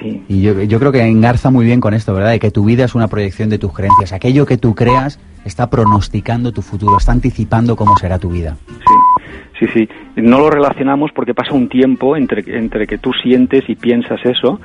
[0.00, 0.22] Sí.
[0.28, 2.30] Y yo, yo creo que engarza muy bien con esto, ¿verdad?
[2.30, 4.12] De que tu vida es una proyección de tus creencias.
[4.12, 8.56] Aquello que tú creas está pronosticando tu futuro, está anticipando cómo será tu vida.
[9.58, 9.88] Sí, sí, sí.
[10.16, 14.60] No lo relacionamos porque pasa un tiempo entre, entre que tú sientes y piensas eso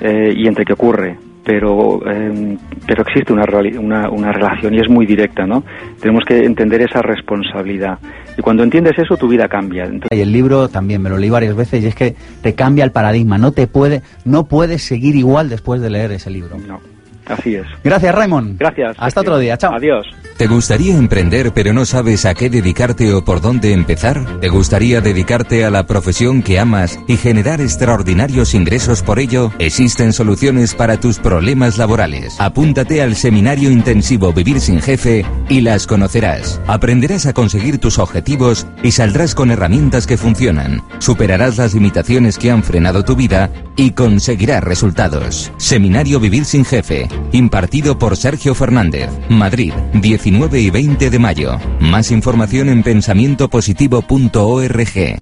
[0.00, 1.16] eh, y entre que ocurre
[1.48, 3.44] pero, eh, pero existe una,
[3.80, 5.64] una, una, relación y es muy directa, ¿no?
[5.98, 7.98] Tenemos que entender esa responsabilidad.
[8.36, 9.90] Y cuando entiendes eso, tu vida cambia.
[10.10, 12.92] Y el libro también me lo leí varias veces y es que te cambia el
[12.92, 13.38] paradigma.
[13.38, 16.58] No te puede, no puedes seguir igual después de leer ese libro.
[16.58, 16.80] No.
[17.28, 17.66] Así es.
[17.84, 18.58] Gracias, Raymond.
[18.58, 18.96] Gracias.
[18.98, 19.56] Hasta otro día.
[19.56, 19.74] Chao.
[19.74, 20.06] Adiós.
[20.38, 24.38] ¿Te gustaría emprender pero no sabes a qué dedicarte o por dónde empezar?
[24.40, 29.50] ¿Te gustaría dedicarte a la profesión que amas y generar extraordinarios ingresos por ello?
[29.58, 32.36] Existen soluciones para tus problemas laborales.
[32.38, 36.60] Apúntate al seminario intensivo Vivir sin Jefe y las conocerás.
[36.68, 40.84] Aprenderás a conseguir tus objetivos y saldrás con herramientas que funcionan.
[41.00, 45.50] Superarás las limitaciones que han frenado tu vida y conseguirás resultados.
[45.56, 51.58] Seminario Vivir sin Jefe, impartido por Sergio Fernández, Madrid, 19 19 y 20 de mayo.
[51.80, 55.18] Más información en pensamientopositivo.org.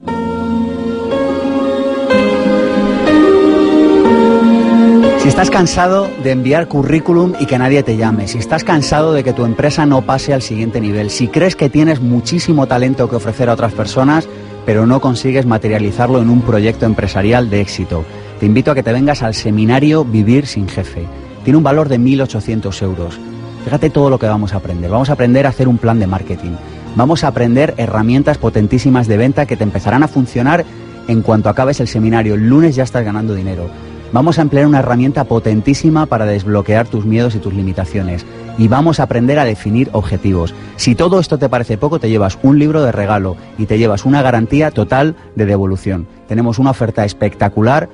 [5.19, 9.25] Si estás cansado de enviar currículum y que nadie te llame, si estás cansado de
[9.25, 13.17] que tu empresa no pase al siguiente nivel, si crees que tienes muchísimo talento que
[13.17, 14.29] ofrecer a otras personas,
[14.65, 18.05] pero no consigues materializarlo en un proyecto empresarial de éxito,
[18.41, 21.07] te invito a que te vengas al seminario Vivir sin Jefe.
[21.47, 23.21] Tiene un valor de 1.800 euros.
[23.65, 24.91] Fíjate todo lo que vamos a aprender.
[24.91, 26.57] Vamos a aprender a hacer un plan de marketing.
[26.97, 30.65] Vamos a aprender herramientas potentísimas de venta que te empezarán a funcionar
[31.07, 32.35] en cuanto acabes el seminario.
[32.35, 33.69] El lunes ya estás ganando dinero.
[34.13, 38.27] Vamos a emplear una herramienta potentísima para desbloquear tus miedos y tus limitaciones.
[38.59, 40.53] Y vamos a aprender a definir objetivos.
[40.75, 44.05] Si todo esto te parece poco, te llevas un libro de regalo y te llevas
[44.05, 46.09] una garantía total de devolución.
[46.27, 47.89] Tenemos una oferta espectacular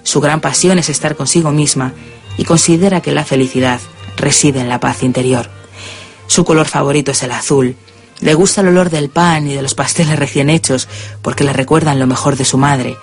[0.04, 1.94] su gran pasión es estar consigo misma
[2.38, 3.80] y considera que la felicidad
[4.16, 5.50] reside en la paz interior.
[6.28, 7.76] Su color favorito es el azul,
[8.20, 10.88] le gusta el olor del pan y de los pasteles recién hechos
[11.22, 12.96] porque le recuerdan lo mejor de su madre.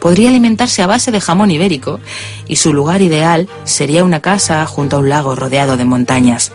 [0.00, 2.00] Podría alimentarse a base de jamón ibérico
[2.46, 6.52] y su lugar ideal sería una casa junto a un lago rodeado de montañas.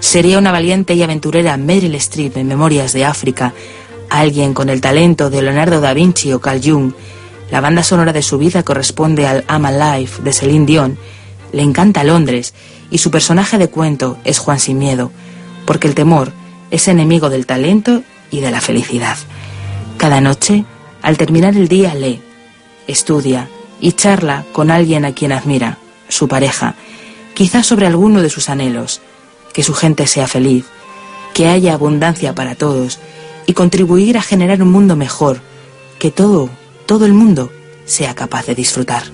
[0.00, 3.52] Sería una valiente y aventurera Meryl Streep en Memorias de África,
[4.08, 6.92] alguien con el talento de Leonardo da Vinci o Carl Jung.
[7.50, 10.98] La banda sonora de su vida corresponde al I'm Alive de Celine Dion.
[11.52, 12.54] Le encanta Londres
[12.90, 15.12] y su personaje de cuento es Juan Sin Miedo,
[15.66, 16.32] porque el temor
[16.72, 19.16] es enemigo del talento y de la felicidad.
[19.98, 20.64] Cada noche,
[21.02, 22.20] al terminar el día, lee,
[22.88, 23.48] estudia
[23.80, 26.74] y charla con alguien a quien admira, su pareja,
[27.34, 29.02] quizás sobre alguno de sus anhelos,
[29.52, 30.64] que su gente sea feliz,
[31.34, 32.98] que haya abundancia para todos
[33.46, 35.42] y contribuir a generar un mundo mejor,
[35.98, 36.48] que todo,
[36.86, 37.52] todo el mundo
[37.84, 39.04] sea capaz de disfrutar.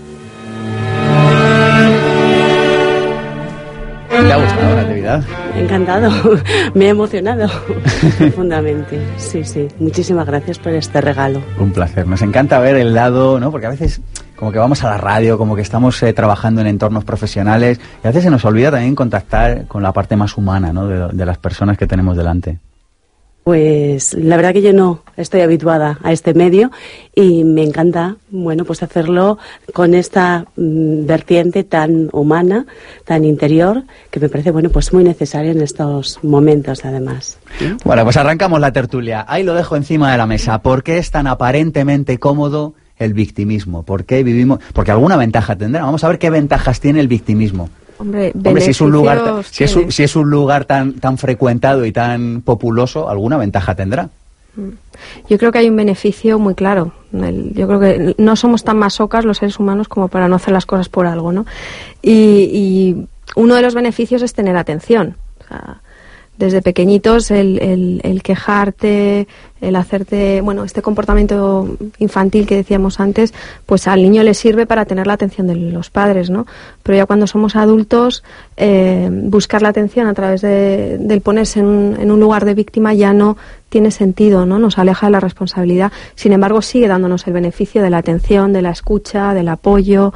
[4.27, 5.25] ¿Te ha gustado la actividad?
[5.57, 6.11] Encantado,
[6.75, 7.49] me he emocionado
[8.19, 9.01] profundamente.
[9.17, 11.41] Sí, sí, muchísimas gracias por este regalo.
[11.59, 13.51] Un placer, nos encanta ver el lado, ¿no?
[13.51, 14.01] Porque a veces
[14.37, 18.07] como que vamos a la radio, como que estamos eh, trabajando en entornos profesionales y
[18.07, 20.87] a veces se nos olvida también contactar con la parte más humana, ¿no?
[20.87, 22.59] de, de las personas que tenemos delante.
[23.49, 26.71] Pues la verdad que yo no estoy habituada a este medio
[27.15, 29.39] y me encanta, bueno, pues hacerlo
[29.73, 32.67] con esta mm, vertiente tan humana,
[33.07, 37.39] tan interior, que me parece, bueno, pues muy necesaria en estos momentos, además.
[37.87, 39.25] Bueno, pues arrancamos la tertulia.
[39.27, 40.61] Ahí lo dejo encima de la mesa.
[40.61, 43.83] ¿Por qué es tan aparentemente cómodo el victimismo?
[43.83, 44.59] ¿Por qué vivimos?
[44.75, 45.85] Porque alguna ventaja tendrá.
[45.85, 47.71] Vamos a ver qué ventajas tiene el victimismo.
[47.99, 49.93] Hombre, si es un lugar, si es un, tiene.
[49.93, 54.09] si es un lugar tan, tan frecuentado y tan populoso, alguna ventaja tendrá.
[55.29, 56.93] Yo creo que hay un beneficio muy claro.
[57.13, 60.53] El- yo creo que no somos tan masocas los seres humanos como para no hacer
[60.53, 61.47] las cosas por algo, ¿no?
[62.03, 62.13] Y,
[62.53, 63.07] y
[63.37, 65.17] uno de los beneficios es tener atención.
[65.45, 65.81] O sea,
[66.39, 69.27] desde pequeñitos el, el- el quejarte,
[69.61, 73.35] el hacerte, bueno, este comportamiento infantil que decíamos antes,
[73.67, 76.47] pues al niño le sirve para tener la atención de los padres, ¿no?
[76.83, 78.23] Pero ya cuando somos adultos,
[78.57, 82.55] eh, buscar la atención a través de, del ponerse en un, en un lugar de
[82.55, 83.37] víctima ya no
[83.69, 84.59] tiene sentido, ¿no?
[84.59, 85.93] Nos aleja de la responsabilidad.
[86.15, 90.15] Sin embargo, sigue dándonos el beneficio de la atención, de la escucha, del apoyo,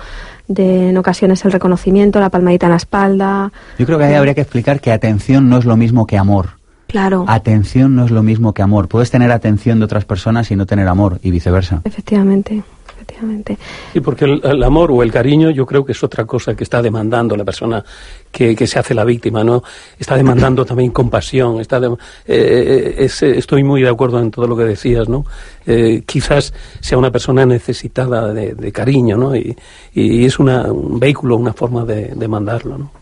[0.49, 3.53] de en ocasiones el reconocimiento, la palmadita en la espalda.
[3.79, 6.62] Yo creo que ahí habría que explicar que atención no es lo mismo que amor.
[6.93, 8.87] Claro, Atención no es lo mismo que amor.
[8.87, 11.81] Puedes tener atención de otras personas y no tener amor y viceversa.
[11.85, 12.63] efectivamente,
[12.95, 13.57] efectivamente.
[13.95, 16.83] Sí, porque el, amor o el cariño yo creo que es otra cosa que está
[16.83, 17.83] demandando la persona
[18.31, 19.63] que, se hace la víctima, ¿no?
[19.99, 24.65] Está demandando también compasión, está eh, eh, estoy muy de acuerdo en todo lo que
[24.65, 25.25] decías, ¿no?
[25.67, 29.35] Eh, quizás sea una persona necesitada de, cariño, ¿no?
[29.35, 29.57] Y,
[29.95, 33.02] es un vehículo, una forma de, mandarlo, ¿no?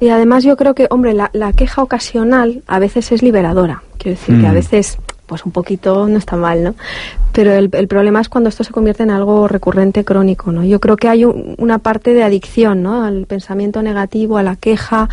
[0.00, 3.82] Y además yo creo que, hombre, la, queja ocasional a veces es liberadora.
[3.98, 4.54] Quiero decir que a mm.
[4.54, 6.74] veces pues un poquito no está mal, ¿no?
[7.32, 10.64] Pero el, problema es cuando esto se convierte en algo recurrente crónico, ¿no?
[10.64, 13.04] Yo creo que hay una parte de adicción, ¿no?
[13.04, 15.08] Al pensamiento negativo, a la queja,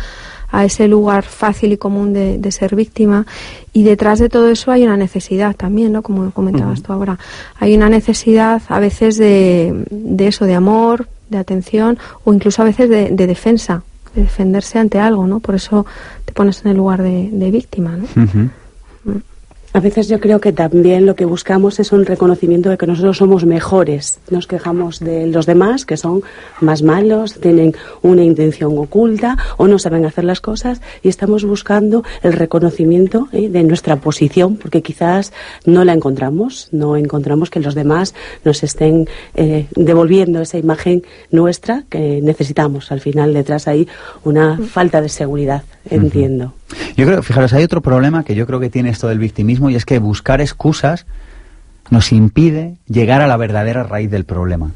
[0.50, 3.26] a ese lugar fácil y común de, ser víctima.
[3.72, 6.02] Y detrás de todo eso hay una necesidad también, ¿no?
[6.02, 7.18] Como comentabas tú ahora.
[7.60, 9.84] Hay una necesidad a veces de,
[10.18, 13.82] eso, de amor, de atención o incluso a veces de, defensa,
[14.16, 15.38] de defenderse ante algo, ¿no?
[15.38, 15.86] Por eso
[16.24, 18.06] te pones en el lugar de, víctima, ¿no?
[19.76, 23.18] A veces yo creo que también lo que buscamos es un reconocimiento de que nosotros
[23.18, 24.20] somos mejores.
[24.30, 26.22] Nos quejamos de los demás, que son
[26.62, 32.04] más malos, tienen una intención oculta o no saben hacer las cosas y estamos buscando
[32.22, 33.50] el reconocimiento ¿eh?
[33.50, 35.34] de nuestra posición porque quizás
[35.66, 38.14] no la encontramos, no encontramos que los demás
[38.46, 42.90] nos estén eh, devolviendo esa imagen nuestra que necesitamos.
[42.92, 43.86] Al final detrás hay
[44.24, 46.54] una falta de seguridad, entiendo.
[46.96, 49.76] Yo creo, fijaros, hay otro problema que yo creo que tiene esto del victimismo y
[49.76, 51.06] es que buscar excusas
[51.90, 54.72] nos impide llegar a la verdadera raíz del problema.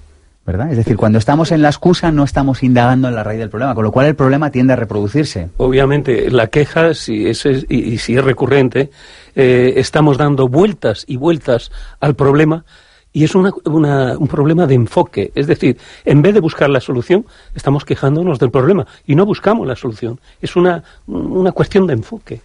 [0.46, 0.70] ¿verdad?
[0.70, 3.74] Es decir, cuando estamos en la excusa no estamos indagando en la raíz del problema,
[3.74, 5.50] con lo cual el problema tiende a reproducirse.
[5.58, 8.90] Obviamente, la queja, si es, y, si es recurrente,
[9.36, 11.70] eh, estamos dando vueltas y vueltas
[12.00, 12.64] al problema
[13.12, 15.32] y es una, un problema de enfoque.
[15.34, 19.66] Es decir, en vez de buscar la solución, estamos quejándonos del problema y no buscamos
[19.66, 20.20] la solución.
[20.40, 22.40] Es una, una cuestión de enfoque.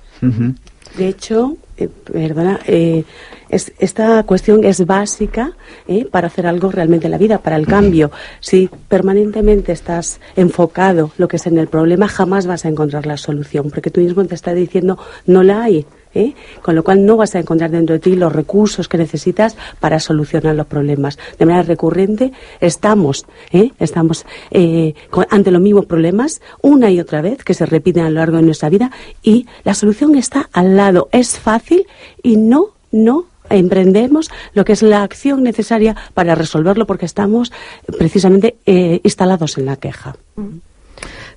[0.98, 3.04] De hecho, eh, perdona, eh,
[3.50, 5.52] esta cuestión es básica
[5.88, 8.12] eh, para hacer algo realmente en la vida, para el cambio.
[8.40, 13.18] Si permanentemente estás enfocado lo que es en el problema, jamás vas a encontrar la
[13.18, 15.86] solución, porque tú mismo te estás diciendo no la hay.
[16.16, 16.34] ¿Eh?
[16.62, 20.00] con lo cual no vas a encontrar dentro de ti los recursos que necesitas para
[20.00, 21.20] solucionar los problemas.
[21.38, 23.72] De manera recurrente estamos, ¿eh?
[23.80, 24.96] estamos eh,
[25.30, 28.44] ante los mismos problemas una y otra vez que se repiten a lo largo de
[28.44, 31.10] nuestra vida y la solución está al lado.
[31.12, 31.86] Es fácil
[32.24, 37.52] y no, no emprendemos lo que es la acción necesaria para resolverlo porque estamos
[37.98, 38.56] precisamente
[39.04, 40.16] instalados en la queja.
[40.36, 40.65] Mm.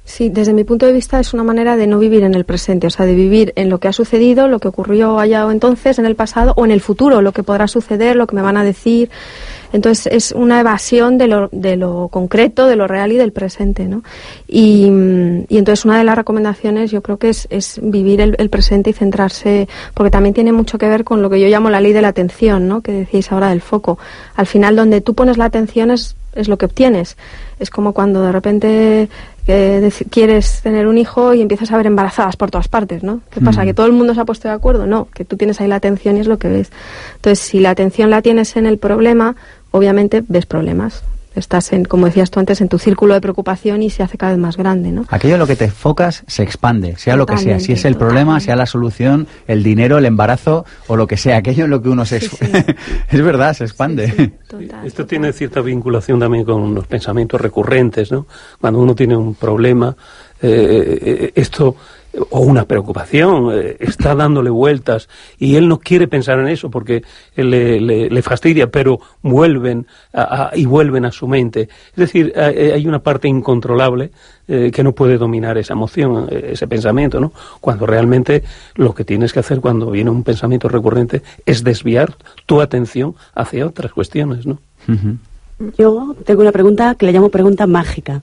[0.08, 2.86] Sí, desde mi punto de vista es una manera de no vivir en el presente,
[2.86, 5.98] o sea, de vivir en lo que ha sucedido, lo que ocurrió allá o entonces,
[5.98, 8.56] en el pasado, o en el futuro, lo que podrá suceder, lo que me van
[8.56, 9.10] a decir.
[9.70, 13.84] Entonces es una evasión de lo, de lo concreto, de lo real y del presente,
[13.84, 14.02] ¿no?
[14.48, 18.88] Y, entonces una de las recomendaciones yo creo que es, es vivir el, el, presente
[18.88, 21.92] y centrarse, porque también tiene mucho que ver con lo que yo llamo la ley
[21.92, 22.80] de la atención, ¿no?
[22.80, 23.98] Que decís ahora del foco.
[24.36, 27.18] Al final donde tú pones la atención es, es lo que obtienes.
[27.58, 29.08] Es como cuando de repente
[29.46, 33.20] que quieres tener un hijo y empiezas a ver embarazadas por todas partes, ¿no?
[33.30, 33.64] ¿Qué pasa?
[33.64, 34.86] ¿Que todo el mundo se ha puesto de acuerdo?
[34.86, 36.70] No, que tú tienes ahí la atención y es lo que ves.
[37.16, 39.36] Entonces, si la atención la tienes en el problema,
[39.70, 41.02] obviamente ves problemas
[41.38, 44.32] estás en, como decías tú antes, en tu círculo de preocupación y se hace cada
[44.32, 45.04] vez más grande, ¿no?
[45.08, 47.96] Aquello en lo que te enfocas se expande, sea lo que sea, si es el
[47.96, 51.82] problema, sea la solución, el dinero, el embarazo o lo que sea, aquello en lo
[51.82, 52.16] que uno se...
[53.10, 54.32] es verdad, se expande.
[54.84, 58.26] Esto tiene cierta vinculación también con los pensamientos recurrentes, ¿no?
[58.60, 59.96] Cuando uno tiene un problema,
[60.40, 61.76] eh, eh, esto
[62.30, 67.02] o una preocupación, eh, está dándole vueltas y él no quiere pensar en eso porque
[67.36, 69.86] le, le, fastidia, pero vuelven
[70.54, 71.68] y vuelven a su mente.
[71.90, 74.10] Es decir, hay una parte incontrolable
[74.50, 77.34] eh, que no puede dominar esa emoción, eh, ese pensamiento, ¿no?
[77.60, 78.42] Cuando realmente
[78.76, 82.14] lo que tienes que hacer cuando viene un pensamiento recurrente es desviar
[82.46, 84.58] tu atención hacia otras cuestiones, ¿no?
[85.76, 88.22] Yo tengo una pregunta que le llamo pregunta mágica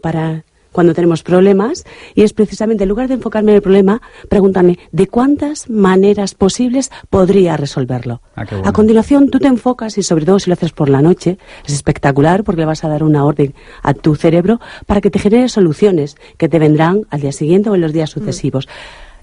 [0.00, 4.78] para cuando tenemos problemas y es precisamente en lugar de enfocarme en el problema, pregúntame
[4.90, 8.22] de cuántas maneras posibles podría resolverlo.
[8.36, 11.38] Ah, a continuación tú te enfocas y sobre todo si lo haces por la noche,
[11.66, 15.18] es espectacular porque le vas a dar una orden a tu cerebro para que te
[15.18, 18.18] genere soluciones que te vendrán al día siguiente o en los días mm.
[18.18, 18.68] sucesivos.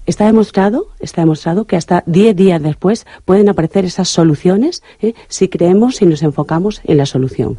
[0.06, 5.14] Está demostrado, está demostrado que hasta 10 días después pueden aparecer esas soluciones ¿eh?
[5.28, 7.58] si creemos y nos enfocamos en la solución.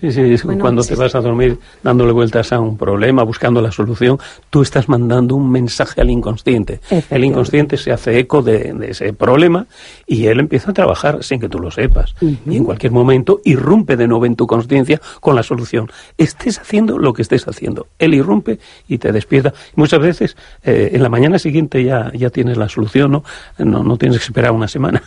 [0.00, 3.72] Sí, sí, es cuando te vas a dormir dándole vueltas a un problema, buscando la
[3.72, 4.18] solución,
[4.50, 6.80] tú estás mandando un mensaje al inconsciente.
[7.10, 9.66] El inconsciente se hace eco de, ese problema
[10.06, 12.14] y él empieza a trabajar sin que tú lo sepas.
[12.20, 15.90] Y en cualquier momento irrumpe de nuevo en tu conciencia con la solución.
[16.16, 17.88] Estés haciendo lo que estés haciendo.
[17.98, 19.52] Él irrumpe y te despierta.
[19.74, 23.24] muchas veces eh, en la mañana siguiente ya, ya tienes la solución, ¿no?
[23.58, 25.02] No, no tienes que esperar una semana.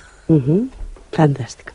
[1.12, 1.74] Fantástico.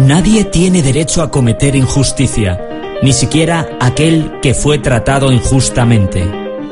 [0.00, 6.24] Nadie tiene derecho a cometer injusticia, ni siquiera aquel que fue tratado injustamente.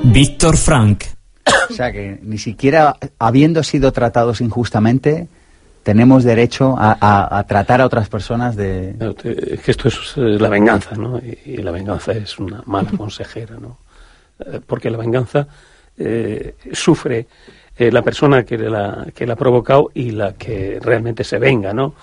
[0.05, 1.03] Víctor Frank.
[1.69, 5.27] O sea que ni siquiera habiendo sido tratados injustamente,
[5.83, 8.95] tenemos derecho a, tratar a otras personas de...
[9.25, 11.19] Es que esto es eh, la venganza, ¿no?
[11.19, 13.79] Y, la venganza es una mala consejera, ¿no?
[14.39, 15.49] Eh, porque la venganza
[15.99, 17.27] eh, sufre
[17.79, 21.95] la persona que la, que la ha provocado y la que realmente se venga, ¿no?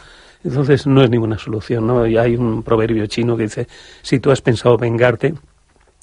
[0.43, 2.05] Entonces no es ninguna solución, ¿no?
[2.05, 3.67] Y hay un proverbio chino que dice,
[4.01, 5.33] si tú has pensado vengarte,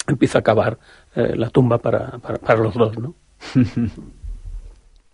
[0.06, 0.78] empieza a cavar
[1.14, 3.14] la tumba para, para, para los dos, ¿no?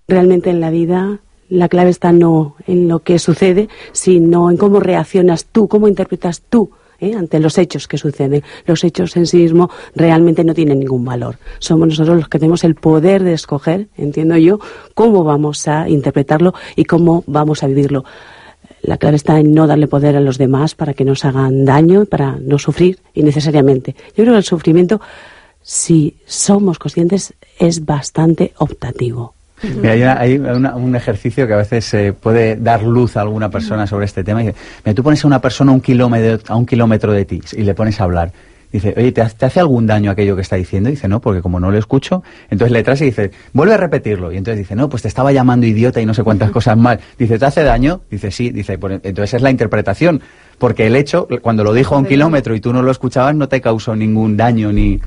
[0.09, 4.81] Realmente en la vida la clave está no en lo que sucede, sino en cómo
[4.81, 6.71] reaccionas tú, cómo interpretas tú
[7.01, 7.15] ¿eh?
[7.15, 8.43] ante los hechos que suceden.
[8.67, 11.39] Los hechos en sí mismos realmente no tienen ningún valor.
[11.59, 14.59] Somos nosotros los que tenemos el poder de escoger, entiendo yo,
[14.95, 18.05] cómo vamos a interpretarlo y cómo vamos a vivirlo.
[18.87, 22.07] La clave está en no darle poder a los demás para que nos hagan daño,
[22.07, 23.95] para no sufrir innecesariamente.
[24.17, 25.01] Yo creo que el sufrimiento,
[25.61, 32.83] si somos conscientes, es bastante optativo hay, un ejercicio que a veces se puede dar
[32.83, 34.43] luz a alguna persona sobre este tema.
[34.43, 37.63] Y dice, tú pones a una persona un kilómetro, a un kilómetro de ti y
[37.63, 38.33] le pones a hablar.
[38.73, 40.91] Dice, oye, ¿te, hace algún daño aquello que está diciendo?
[40.91, 44.33] Dice, no, porque como no lo escucho, entonces le traes y dice, vuelve a repetirlo.
[44.33, 47.01] Y entonces dice, no, pues te estaba llamando idiota y no sé cuántas cosas mal.
[47.19, 48.01] Dice, ¿te hace daño?
[48.11, 48.51] Dice, sí.
[48.51, 50.21] Dice, pues, entonces es la interpretación.
[50.59, 53.49] Porque el hecho, cuando lo dijo a un kilómetro y tú no lo escuchabas, no
[53.49, 55.01] te causó ningún daño ni...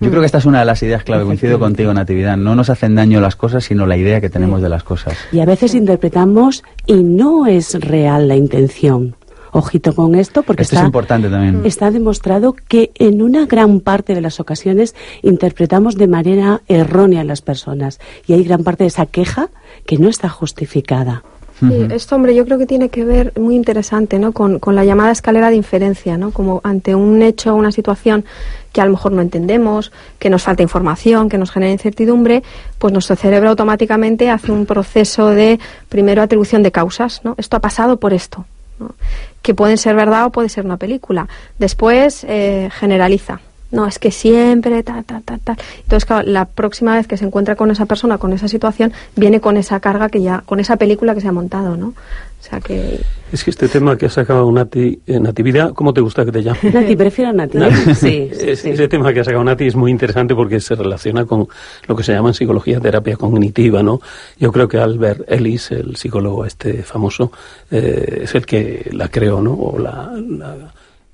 [0.00, 2.38] Yo creo que esta es una de las ideas clave, coincido contigo, Natividad.
[2.38, 5.14] No nos hacen daño las cosas, sino la idea que tenemos de las cosas.
[5.30, 9.14] Y a veces interpretamos y no es real la intención.
[9.52, 11.62] Ojito con esto, porque esto está, es importante también.
[11.64, 17.24] está demostrado que en una gran parte de las ocasiones interpretamos de manera errónea a
[17.24, 18.00] las personas.
[18.26, 19.48] Y hay gran parte de esa queja
[19.86, 21.22] que no está justificada.
[21.60, 24.32] Sí, esto, hombre, yo creo que tiene que ver muy interesante, ¿no?
[24.32, 26.30] Con, con, la llamada escalera de inferencia, ¿no?
[26.30, 28.24] Como ante un hecho, una situación
[28.72, 32.42] que a lo mejor no entendemos, que nos falta información, que nos genera incertidumbre,
[32.78, 35.58] pues nuestro cerebro automáticamente hace un proceso de,
[35.90, 37.34] primero, atribución de causas, ¿no?
[37.36, 38.46] Esto ha pasado por esto,
[38.78, 38.94] ¿no?
[39.42, 41.28] Que pueden ser verdad o puede ser una película.
[41.58, 43.40] Después, eh, generaliza
[43.72, 45.56] no, es que siempre, ta, ta, ta, ta.
[45.82, 49.40] Entonces, claro, la próxima vez que se encuentra con esa persona, con esa situación, viene
[49.40, 51.88] con esa carga que ya, con esa película que se ha montado, ¿no?
[51.88, 53.00] O sea que...
[53.32, 56.42] Es que este tema que ha sacado Nati, eh, Natividad, ¿cómo te gusta que te
[56.42, 56.58] llame?
[56.72, 57.58] Nati, prefiero Nati.
[57.94, 61.46] Sí, Ese tema que ha sacado Nati es muy interesante porque se relaciona con
[61.86, 64.00] lo que se llama en psicología terapia cognitiva, ¿no?
[64.38, 67.30] Yo creo que Albert Ellis, el psicólogo este famoso,
[67.70, 69.52] eh, es el que la creó, ¿no?
[69.52, 70.10] O la,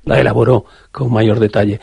[0.05, 1.81] la elaboró con mayor detalle.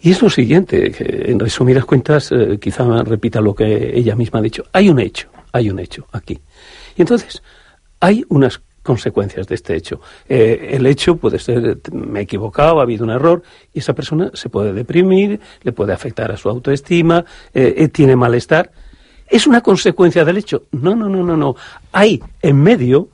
[0.00, 0.92] Y es lo siguiente,
[1.30, 4.64] en resumidas cuentas, eh, quizá repita lo que ella misma ha dicho.
[4.72, 6.38] Hay un hecho, hay un hecho aquí.
[6.96, 7.42] Y entonces,
[7.98, 10.00] hay unas consecuencias de este hecho.
[10.28, 13.42] Eh, el hecho puede ser, me he equivocado, ha habido un error,
[13.74, 18.70] y esa persona se puede deprimir, le puede afectar a su autoestima, eh, tiene malestar.
[19.28, 20.64] ¿Es una consecuencia del hecho?
[20.72, 21.56] No, no, no, no, no.
[21.92, 23.10] Hay en medio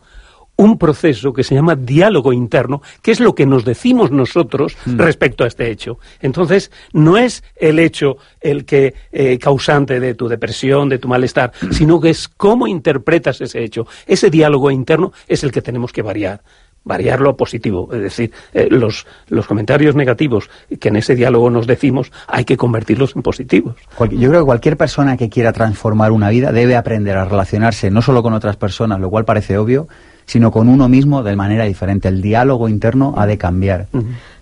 [0.57, 4.99] un proceso que se llama diálogo interno, que es lo que nos decimos nosotros mm.
[4.99, 5.99] respecto a este hecho.
[6.21, 11.53] Entonces, no es el hecho el que eh, causante de tu depresión, de tu malestar,
[11.71, 13.87] sino que es cómo interpretas ese hecho.
[14.07, 16.43] Ese diálogo interno es el que tenemos que variar
[16.85, 21.67] variarlo a positivo, es decir, eh, los, los comentarios negativos que en ese diálogo nos
[21.67, 23.77] decimos hay que convertirlos en positivos.
[24.11, 28.03] Yo creo que cualquier persona que quiera transformar una vida debe aprender a relacionarse no
[28.03, 29.89] solo con otras personas, lo cual parece obvio,
[30.27, 32.09] sino con uno mismo de manera diferente.
[32.09, 33.87] El diálogo interno ha de cambiar.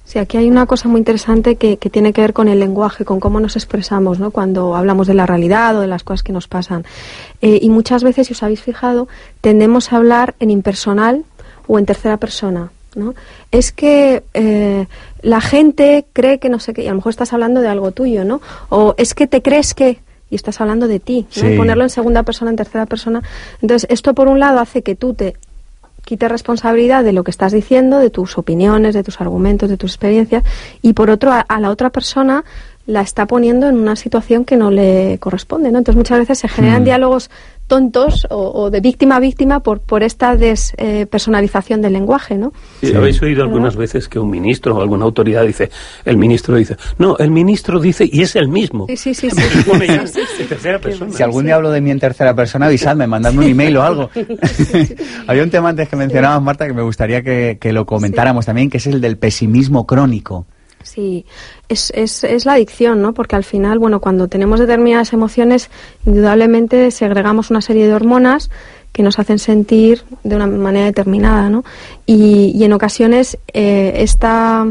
[0.04, 3.20] Sí, aquí hay una cosa muy interesante que, tiene que ver con el lenguaje, con
[3.20, 4.30] cómo nos expresamos ¿no?
[4.30, 6.84] cuando hablamos de la realidad o de las cosas que nos pasan.
[7.40, 9.08] Eh, y muchas veces, si os habéis fijado,
[9.40, 11.24] tendemos a hablar en impersonal
[11.66, 12.70] o en tercera persona.
[12.94, 13.14] ¿no?
[13.50, 14.86] Es que eh,
[15.22, 17.92] la gente cree que no sé qué, y a lo mejor estás hablando de algo
[17.92, 18.42] tuyo, ¿no?
[18.68, 21.26] O es que te crees que, y estás hablando de ti,
[21.56, 23.22] ponerlo en segunda persona, en tercera persona.
[23.62, 25.36] Entonces, esto por un lado hace que tú te
[26.04, 29.92] quite responsabilidad de lo que estás diciendo, de tus opiniones, de tus argumentos, de tus
[29.92, 30.44] experiencias,
[30.82, 32.44] y por otro, a, la otra persona
[32.86, 35.78] la está poniendo en una situación que no le corresponde, ¿no?
[35.78, 36.84] Entonces muchas veces se generan mm.
[36.84, 37.30] diálogos
[37.68, 42.52] tontos o, de víctima a víctima por, por esta despersonalización del lenguaje, ¿no?
[42.82, 45.70] Sí, Habéis oído algunas veces que un ministro o alguna autoridad dice,
[46.04, 48.86] el ministro dice, no, el ministro dice y es el mismo.
[48.88, 49.28] Sí, sí, sí.
[51.12, 54.10] Si algún día hablo de mí en tercera persona, avisadme, mandadme un email o algo.
[55.26, 58.68] Había un tema antes que mencionabas, Marta, que me gustaría que, que lo comentáramos también,
[58.68, 60.46] que es el del pesimismo crónico.
[60.82, 61.24] Sí,
[61.72, 63.12] es, es, es, la adicción, ¿no?
[63.14, 65.70] Porque al final, bueno, cuando tenemos determinadas emociones,
[66.06, 68.50] indudablemente segregamos una serie de hormonas
[68.92, 71.64] que nos hacen sentir de una manera determinada, ¿no?
[72.06, 74.66] Y, en ocasiones eh, esta,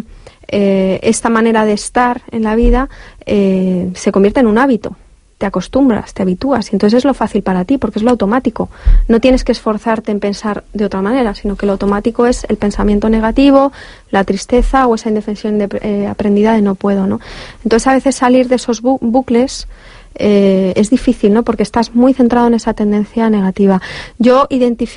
[0.47, 2.89] eh, esta manera de estar en la vida
[3.26, 4.95] eh, se convierte en un hábito
[5.42, 8.70] te acostumbras, te habitúas y entonces es lo fácil para ti porque es lo automático.
[9.08, 12.58] No tienes que esforzarte en pensar de otra manera, sino que lo automático es el
[12.58, 13.72] pensamiento negativo,
[14.12, 17.20] la tristeza o esa indefensión de, aprendida de no puedo, ¿no?
[17.64, 19.68] Entonces a veces salir de esos bucles
[20.14, 21.42] eh, es difícil, ¿no?
[21.42, 23.82] Porque estás muy centrado en esa tendencia negativa.
[24.20, 24.48] Yo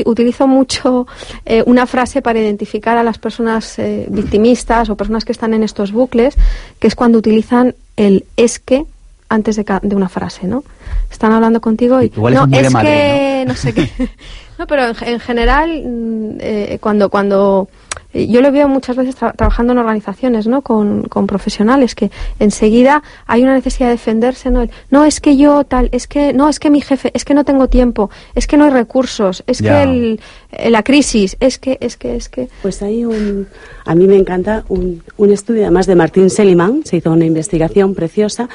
[0.04, 1.06] utilizo mucho
[1.46, 5.62] eh, una frase para identificar a las personas eh, victimistas o personas que están en
[5.62, 6.34] estos bucles,
[6.80, 8.84] que es cuando utilizan el es que
[9.34, 10.64] antes de, de una frase, ¿no?
[11.10, 13.54] Están hablando contigo y no, es, que ¿no?
[13.54, 13.90] sé qué.
[14.58, 16.38] no, pero en, general mm,
[16.80, 20.62] cuando cuando eh, yo lo veo muchas veces trabajando en organizaciones, ¿no?
[20.62, 24.66] Con, con, profesionales que enseguida hay una necesidad de defenderse, ¿no?
[24.90, 27.44] no, es que yo tal, es que no, es que mi jefe, es que no
[27.44, 30.20] tengo tiempo, es que no hay recursos, es que el,
[30.52, 32.48] eh, la crisis, es que, es que, es que.
[32.62, 33.48] Pues hay un,
[33.84, 37.94] a mí me encanta un, un estudio además de Martín Seligman, se hizo una investigación
[37.94, 38.48] preciosa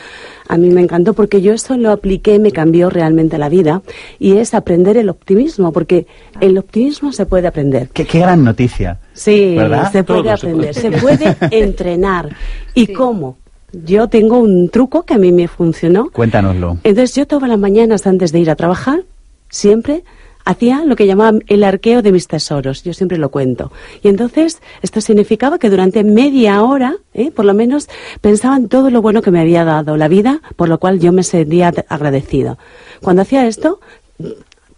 [0.49, 3.83] a mí me encantó porque yo eso lo apliqué, me cambió realmente la vida
[4.17, 6.07] y es aprender el optimismo, porque
[6.41, 7.89] el optimismo se puede aprender.
[7.89, 8.97] Qué, gran noticia.
[9.13, 9.48] Sí,
[9.91, 12.35] se puede aprender, se puede, entrenar.
[12.73, 13.37] ¿Y cómo?
[13.71, 16.09] Yo tengo un truco que a mí me funcionó.
[16.11, 16.77] Cuéntanoslo.
[16.83, 19.03] Entonces yo todas las mañanas antes de ir a trabajar,
[19.49, 20.03] siempre
[20.45, 23.71] hacía lo que llamaban el arqueo de mis tesoros, yo siempre lo cuento.
[24.01, 27.29] Y entonces esto significaba que durante media hora, ¿eh?
[27.29, 27.87] por lo menos,
[28.21, 31.11] pensaba en todo lo bueno que me había dado la vida, por lo cual yo
[31.11, 32.57] me sentía agradecido.
[33.01, 33.79] Cuando hacía esto,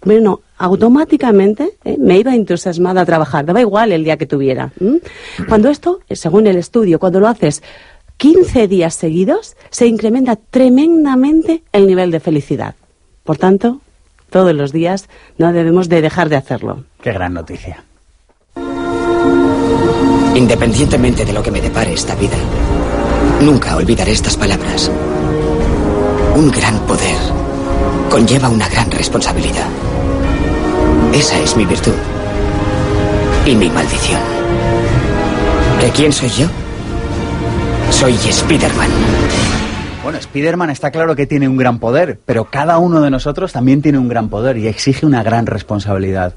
[0.04, 1.96] bueno, automáticamente ¿eh?
[2.00, 4.72] me iba entusiasmada a trabajar, daba igual el día que tuviera.
[5.48, 7.62] Cuando esto, eh, según el estudio, cuando lo haces
[8.18, 12.76] 15 días seguidos, se incrementa tremendamente el nivel de felicidad.
[13.24, 13.82] Por tanto,
[14.30, 16.86] todos los días, no debemos de dejar de hacerlo.
[17.02, 17.84] Qué gran noticia.
[20.36, 22.38] Independientemente de lo que me depare esta vida,
[23.42, 24.90] nunca olvidaré estas palabras.
[26.36, 27.18] Un gran poder
[28.10, 29.91] conlleva una gran responsabilidad.
[31.14, 31.94] Esa es mi virtud
[33.46, 34.22] y mi maldición.
[35.82, 36.48] ¿De quién soy yo?
[37.90, 38.90] Soy Spider-Man.
[40.04, 43.82] Bueno, Spider-Man está claro que tiene un gran poder, pero cada uno de nosotros también
[43.82, 46.34] tiene un gran poder y exige una gran responsabilidad.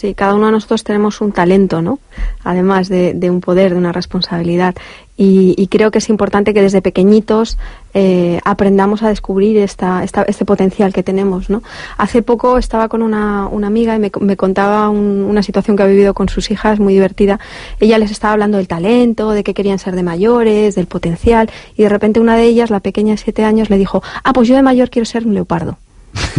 [0.00, 1.98] Sí, cada uno de nosotros tenemos un talento, ¿no?
[2.42, 4.74] Además de, un poder, de una responsabilidad.
[5.14, 7.58] Y, creo que es importante que desde pequeñitos
[7.92, 11.62] eh, aprendamos a descubrir esta, este potencial que tenemos, ¿no?
[11.98, 16.30] Hace poco estaba con una, amiga y me, contaba una situación que ha vivido con
[16.30, 17.38] sus hijas muy divertida.
[17.78, 21.82] Ella les estaba hablando del talento, de que querían ser de mayores, del potencial, y
[21.82, 24.56] de repente una de ellas, la pequeña de siete años, le dijo, ah, pues yo
[24.56, 25.76] de mayor quiero ser un leopardo.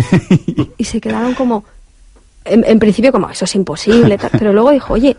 [0.79, 1.63] y se quedaron como,
[2.45, 5.17] en, principio como eso es imposible, pero luego dijo, oye,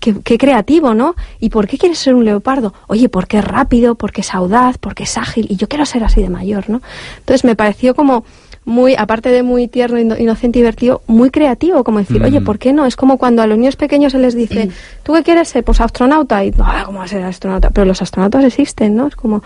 [0.00, 1.14] qué, creativo, ¿no?
[1.40, 2.74] ¿Y por qué quieres ser un leopardo?
[2.88, 6.20] Oye, porque es rápido, porque es audaz, porque es ágil, y yo quiero ser así
[6.20, 6.82] de mayor, ¿no?
[7.18, 8.24] Entonces me pareció como
[8.64, 12.44] muy, aparte de muy tierno, inocente y divertido, muy creativo, como decir, oye, mm.
[12.44, 12.86] ¿por qué no?
[12.86, 14.70] Es como cuando a los niños pequeños se les dice,
[15.02, 15.64] ¿tú qué quieres ser?
[15.64, 17.70] Pues astronauta, y, ah, ¿cómo va a ser astronauta?
[17.70, 19.08] Pero los astronautas existen, ¿no?
[19.08, 19.42] Es como,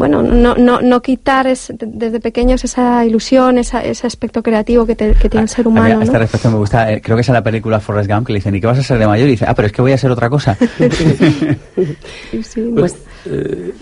[0.00, 5.14] bueno, no, no, no quitar desde pequeños esa ilusión, esa, ese aspecto creativo que, tiene
[5.42, 6.00] el ser humano.
[6.00, 8.32] A esta reflexión me gusta, eh, creo que es en la película Forrest Gump que
[8.32, 9.28] le dicen, ¿y qué vas a ser de mayor?
[9.28, 10.56] Y dice, ah, pero es que voy a ser otra cosa.
[12.42, 12.96] sí, pues,
[13.26, 13.74] eh,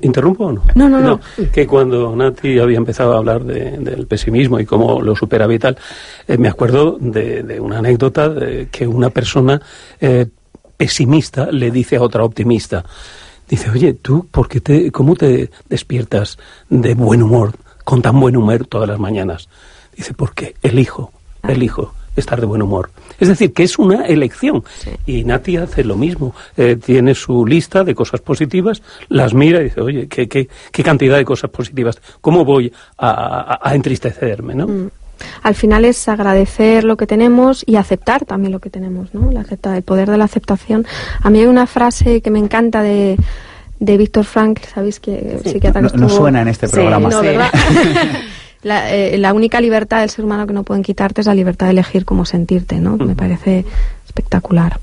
[0.00, 0.62] ¿Interrumpo o no?
[0.74, 1.20] No, no, no?
[1.52, 5.76] Que cuando Nati había empezado a hablar del pesimismo y cómo lo supera vital,
[6.26, 9.60] eh, me acuerdo de, una anécdota de que una persona
[10.78, 12.86] pesimista le dice a otra optimista,
[13.48, 16.38] Dice, oye, ¿tú por qué te, cómo te despiertas
[16.68, 17.52] de buen humor,
[17.84, 19.48] con tan buen humor todas las mañanas?
[19.96, 21.52] Dice, porque elijo, ah.
[21.52, 22.90] elijo estar de buen humor.
[23.20, 24.64] Es decir, que es una elección.
[25.04, 26.34] Y Nati hace lo mismo.
[26.56, 30.82] Eh, tiene su lista de cosas positivas, las mira y dice, oye, ¿qué, qué, qué
[30.82, 32.00] cantidad de cosas positivas?
[32.20, 34.54] ¿Cómo voy a, a, entristecerme?
[34.54, 34.66] ¿no?
[34.66, 34.90] Mm
[35.42, 39.30] al final es agradecer lo que tenemos y aceptar también lo que tenemos, ¿no?
[39.30, 39.44] La
[39.76, 40.86] el poder de la aceptación.
[41.22, 43.16] A mí hay una frase que me encanta de,
[43.80, 47.10] de Víctor Frank, ¿sabéis que psiquiatra no, no, suena en este programa.
[47.10, 47.26] Sí,
[48.62, 51.66] la, eh, la, única libertad del ser humano que no pueden quitarte es la libertad
[51.66, 52.96] de elegir cómo sentirte, ¿no?
[52.96, 53.64] Me parece
[54.06, 54.78] espectacular.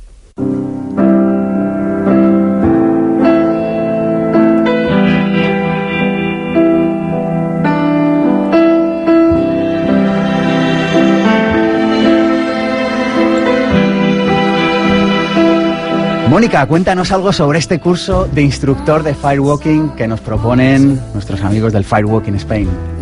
[16.33, 21.71] Mónica, cuéntanos algo sobre este curso de instructor de firewalking que nos proponen nuestros amigos
[21.71, 22.92] del Firewalking Spain.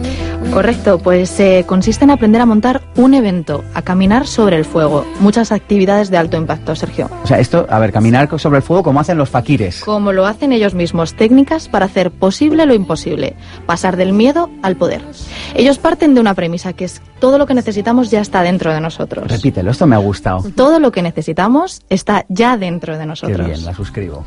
[0.49, 5.05] Correcto, pues eh, consiste en aprender a montar un evento, a caminar sobre el fuego.
[5.21, 7.09] Muchas actividades de alto impacto, Sergio.
[7.23, 9.81] O sea, esto, a ver, caminar sobre el fuego como hacen los faquires.
[9.83, 13.35] Como lo hacen ellos mismos, técnicas para hacer posible lo imposible,
[13.65, 15.01] pasar del miedo al poder.
[15.55, 18.81] Ellos parten de una premisa que es todo lo que necesitamos ya está dentro de
[18.81, 19.31] nosotros.
[19.31, 20.43] Repítelo, esto me ha gustado.
[20.55, 23.37] Todo lo que necesitamos está ya dentro de nosotros.
[23.47, 24.25] Qué bien, la suscribo.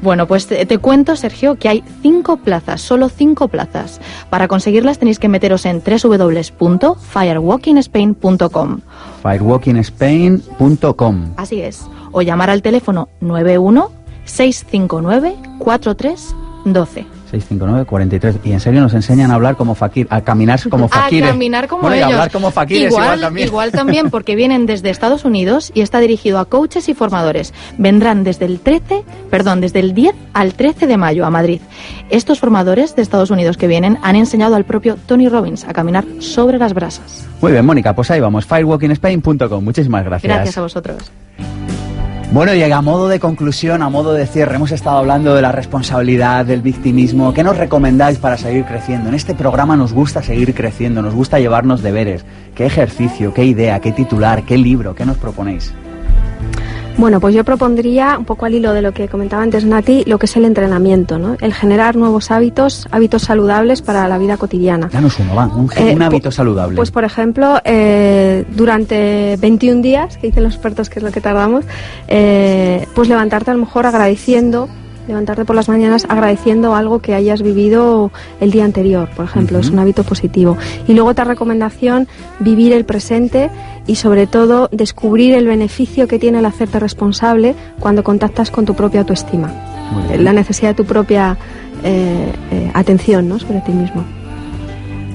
[0.00, 4.00] Bueno, pues te, te, cuento, Sergio, que hay cinco plazas, solo cinco plazas.
[4.30, 8.80] Para conseguirlas tenéis que meteros en www.firewalkingspain.com.
[9.22, 11.34] Firewalkingspain.com.
[11.36, 11.86] Así es.
[12.12, 13.90] O llamar al teléfono 91
[14.24, 17.19] 659 4312.
[17.30, 21.28] 659 43 y en serio nos enseñan a hablar como fakir, a caminar como fakires.
[21.28, 22.08] A caminar como bueno, ellos.
[22.08, 23.46] Y a hablar como fakires igual, igual, también.
[23.48, 27.54] igual también porque vienen desde Estados Unidos y está dirigido a coaches y formadores.
[27.78, 31.60] Vendrán desde el 13, perdón, desde el 10 al 13 de mayo a Madrid.
[32.10, 36.04] Estos formadores de Estados Unidos que vienen han enseñado al propio Tony Robbins a caminar
[36.18, 37.26] sobre las brasas.
[37.40, 39.64] Muy bien, Mónica, pues ahí vamos, firewalkingspain.com.
[39.64, 40.32] Muchísimas gracias.
[40.32, 41.10] Gracias a vosotros.
[42.32, 45.50] Bueno, y a modo de conclusión, a modo de cierre, hemos estado hablando de la
[45.50, 47.34] responsabilidad, del victimismo.
[47.34, 49.08] ¿Qué nos recomendáis para seguir creciendo?
[49.08, 52.24] En este programa nos gusta seguir creciendo, nos gusta llevarnos deberes.
[52.54, 55.74] ¿Qué ejercicio, qué idea, qué titular, qué libro, qué nos proponéis?
[56.96, 60.18] Bueno, pues yo propondría, un poco al hilo de lo que comentaba antes Nati, lo
[60.18, 61.36] que es el entrenamiento, ¿no?
[61.40, 64.90] El generar nuevos hábitos, hábitos saludables para la vida cotidiana.
[64.92, 66.76] Danos uno, va, un, Eh, un hábito saludable.
[66.76, 71.20] Pues, por ejemplo, eh, durante 21 días, que dicen los expertos que es lo que
[71.20, 71.64] tardamos,
[72.06, 74.68] eh, pues levantarte a lo mejor agradeciendo,
[75.10, 79.70] levantarte por las mañanas agradeciendo algo que hayas vivido el día anterior, por ejemplo, es
[79.70, 80.56] un hábito positivo.
[80.86, 82.08] Y luego otra recomendación,
[82.38, 83.50] vivir el presente
[83.86, 88.74] y sobre todo descubrir el beneficio que tiene el hacerte responsable cuando contactas con tu
[88.74, 89.52] propia autoestima.
[90.16, 91.36] La necesidad de tu propia
[91.82, 93.38] eh, eh, atención ¿no?
[93.38, 94.04] sobre ti mismo.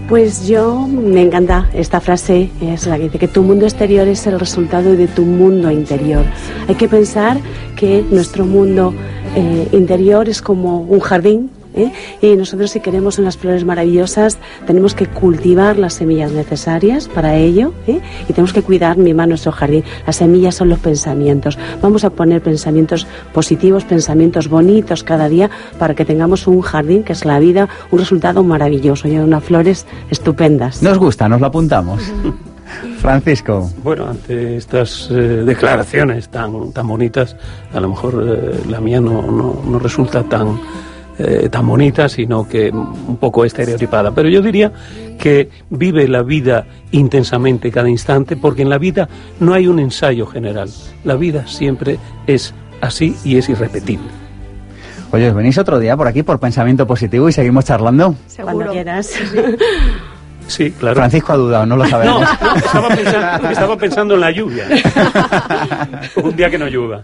[0.08, 4.28] Pues yo me encanta esta frase, es la que dice que tu mundo exterior es
[4.28, 6.24] el resultado de tu mundo interior.
[6.68, 7.40] Hay que pensar
[7.76, 8.94] que nuestro mundo
[9.36, 11.50] eh, interior es como un jardín.
[11.76, 11.92] ¿Eh?
[12.22, 17.74] Y nosotros si queremos unas flores maravillosas tenemos que cultivar las semillas necesarias para ello
[17.88, 18.00] ¿eh?
[18.28, 19.84] y tenemos que cuidar, mimar nuestro jardín.
[20.06, 21.58] Las semillas son los pensamientos.
[21.82, 27.14] Vamos a poner pensamientos positivos, pensamientos bonitos cada día para que tengamos un jardín que
[27.14, 30.82] es la vida, un resultado maravilloso y unas flores estupendas.
[30.82, 32.02] Nos gusta, nos lo apuntamos.
[32.98, 33.70] Francisco.
[33.84, 37.36] Bueno, ante estas eh, declaraciones tan, tan bonitas,
[37.74, 40.60] a lo mejor eh, la mía no, no, no resulta tan,
[41.18, 44.12] eh, tan bonita, sino que un poco estereotipada.
[44.12, 44.72] Pero yo diría
[45.20, 49.08] que vive la vida intensamente cada instante, porque en la vida
[49.40, 50.70] no hay un ensayo general.
[51.04, 51.98] La vida siempre
[52.28, 54.08] es así y es irrepetible.
[55.12, 58.16] Oye, ¿os venís otro día por aquí por pensamiento positivo y seguimos charlando?
[58.42, 59.12] Cuando quieras.
[60.48, 60.96] Sí, claro.
[60.98, 62.22] Francisco ha dudado, no lo No, sabemos.
[62.22, 64.66] no, estaba, pensando, estaba pensando en la lluvia.
[66.24, 67.04] Un día que no llueva.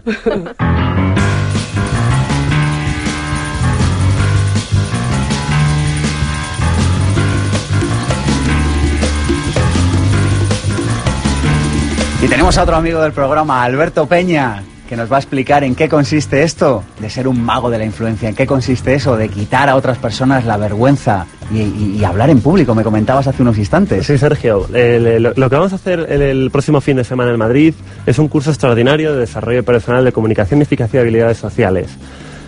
[12.22, 15.74] Y tenemos a otro amigo del programa, Alberto Peña, que nos va a explicar en
[15.74, 19.28] qué consiste esto de ser un mago de la influencia, en qué consiste eso de
[19.28, 24.06] quitar a otras personas la vergüenza y, hablar en público, me comentabas hace unos instantes.
[24.06, 24.68] Sí, Sergio.
[24.70, 27.74] lo que vamos a hacer el, el próximo fin de semana en Madrid
[28.06, 31.88] es un curso extraordinario de desarrollo personal de comunicación, eficacia y habilidades sociales.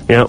[0.08, 0.28] Mira,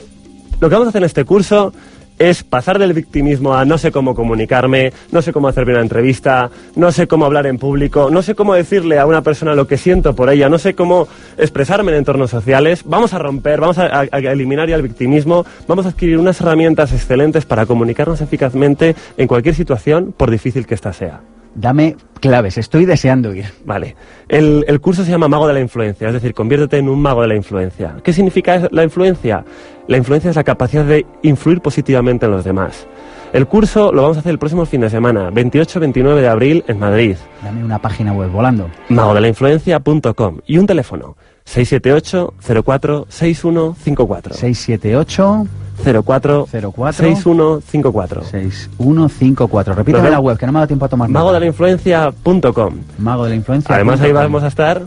[0.60, 1.72] lo que vamos a hacer en este curso
[2.20, 5.84] es pasar del victimismo a no sé cómo comunicarme, no sé cómo hacer bien una
[5.84, 9.68] entrevista, no sé cómo hablar en público, no sé cómo decirle a una persona lo
[9.68, 11.08] que siento por ella, no sé cómo
[11.38, 12.84] expresarme en entornos sociales.
[12.86, 17.46] Vamos a romper, vamos a, eliminar ya el victimismo, vamos a adquirir unas herramientas excelentes
[17.46, 21.35] para comunicarnos eficazmente en cualquier situación, por difícil que ésta sea.
[21.56, 23.46] Dame claves, estoy deseando ir.
[23.66, 23.96] Vale.
[24.28, 27.22] El, el curso se llama Mago de la Influencia, es decir, conviértete en un mago
[27.22, 27.96] de la influencia.
[28.04, 29.46] ¿Qué significa la influencia?
[29.88, 32.88] La influencia es la capacidad de influir positivamente en los demás.
[33.34, 36.80] El curso lo vamos a hacer el próximo fin de semana, 28-29 de abril en
[36.80, 37.18] Madrid.
[37.44, 38.70] Dame una página web volando.
[38.90, 44.34] magodelainfluencia.com y un teléfono 678-04-6154.
[44.34, 45.48] 678
[45.84, 48.24] 04 6154.
[48.24, 49.72] 6154.
[49.74, 51.20] Nos Repítame la web, que no me ha dado tiempo a tomar nota.
[51.20, 52.76] magodelainfluencia.com.
[52.98, 53.76] Mago de la influencia.
[53.76, 54.82] Además ahí vamos a estar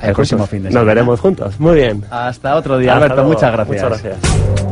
[0.00, 0.86] El próximo fin de Nos semana.
[0.88, 1.58] veremos juntos.
[1.58, 2.04] Muy bien.
[2.10, 3.16] Hasta otro día, Hasta Alberto.
[3.22, 3.32] luego.
[3.32, 3.82] Muchas gracias.
[3.82, 4.65] Muchas gracias.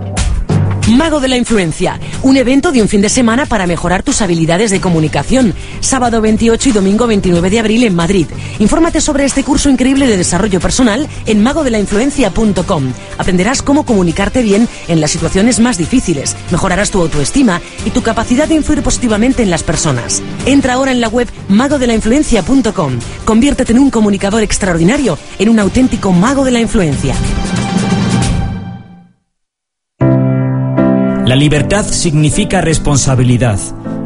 [0.89, 4.71] Mago de la Influencia, un evento de un fin de semana para mejorar tus habilidades
[4.71, 5.55] de comunicación.
[5.81, 8.27] Sábado 28 y domingo 29 de abril en Madrid.
[8.59, 12.93] Infórmate sobre este curso increíble de desarrollo personal en magodelainfluencia.com.
[13.17, 18.47] Aprenderás cómo comunicarte bien en las situaciones más difíciles, mejorarás tu autoestima y tu capacidad
[18.47, 20.23] de influir positivamente en las personas.
[20.45, 22.99] Entra ahora en la web magodelainfluencia.com.
[23.25, 27.15] Conviértete en un comunicador extraordinario, en un auténtico mago de la influencia.
[31.35, 33.59] La libertad significa responsabilidad.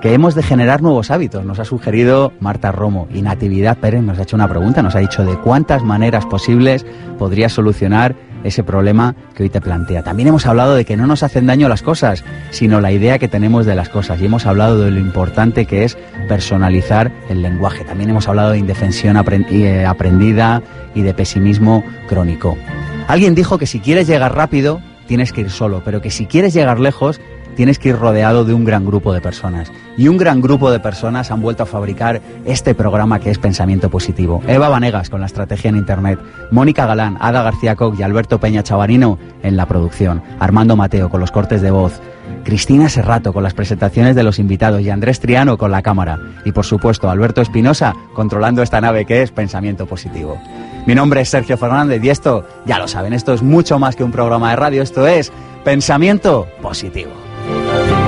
[0.00, 1.44] que hemos de generar nuevos hábitos.
[1.44, 5.00] Nos ha sugerido Marta Romo y Natividad Pérez nos ha hecho una pregunta, nos ha
[5.00, 6.86] dicho de cuántas maneras posibles
[7.18, 10.02] podrías solucionar ese problema que hoy te plantea.
[10.02, 13.28] También hemos hablado de que no nos hacen daño las cosas, sino la idea que
[13.28, 14.20] tenemos de las cosas.
[14.20, 15.96] Y hemos hablado de lo importante que es
[16.28, 17.84] personalizar el lenguaje.
[17.84, 20.62] También hemos hablado de indefensión eh, aprendida
[20.94, 22.56] y de pesimismo crónico.
[23.08, 26.54] Alguien dijo que si quieres llegar rápido, tienes que ir solo, pero que si quieres
[26.54, 27.20] llegar lejos,
[27.56, 29.72] tienes que ir rodeado de un gran grupo de personas.
[29.96, 33.90] Y un gran grupo de personas han vuelto a fabricar este programa que es Pensamiento
[33.90, 34.42] Positivo.
[34.46, 36.20] Eva Vanegas con la estrategia en Internet,
[36.52, 41.20] Mónica Galán, Ada García Coc y Alberto Peña Chavarino en la producción, Armando Mateo con
[41.20, 42.00] los cortes de voz,
[42.44, 46.18] Cristina Serrato con las presentaciones de los invitados y Andrés Triano con la cámara.
[46.44, 50.38] Y por supuesto Alberto Espinosa controlando esta nave que es Pensamiento Positivo.
[50.86, 54.04] Mi nombre es Sergio Fernández y esto, ya lo saben, esto es mucho más que
[54.04, 55.32] un programa de radio, esto es
[55.64, 57.25] Pensamiento Positivo.
[57.46, 58.05] Música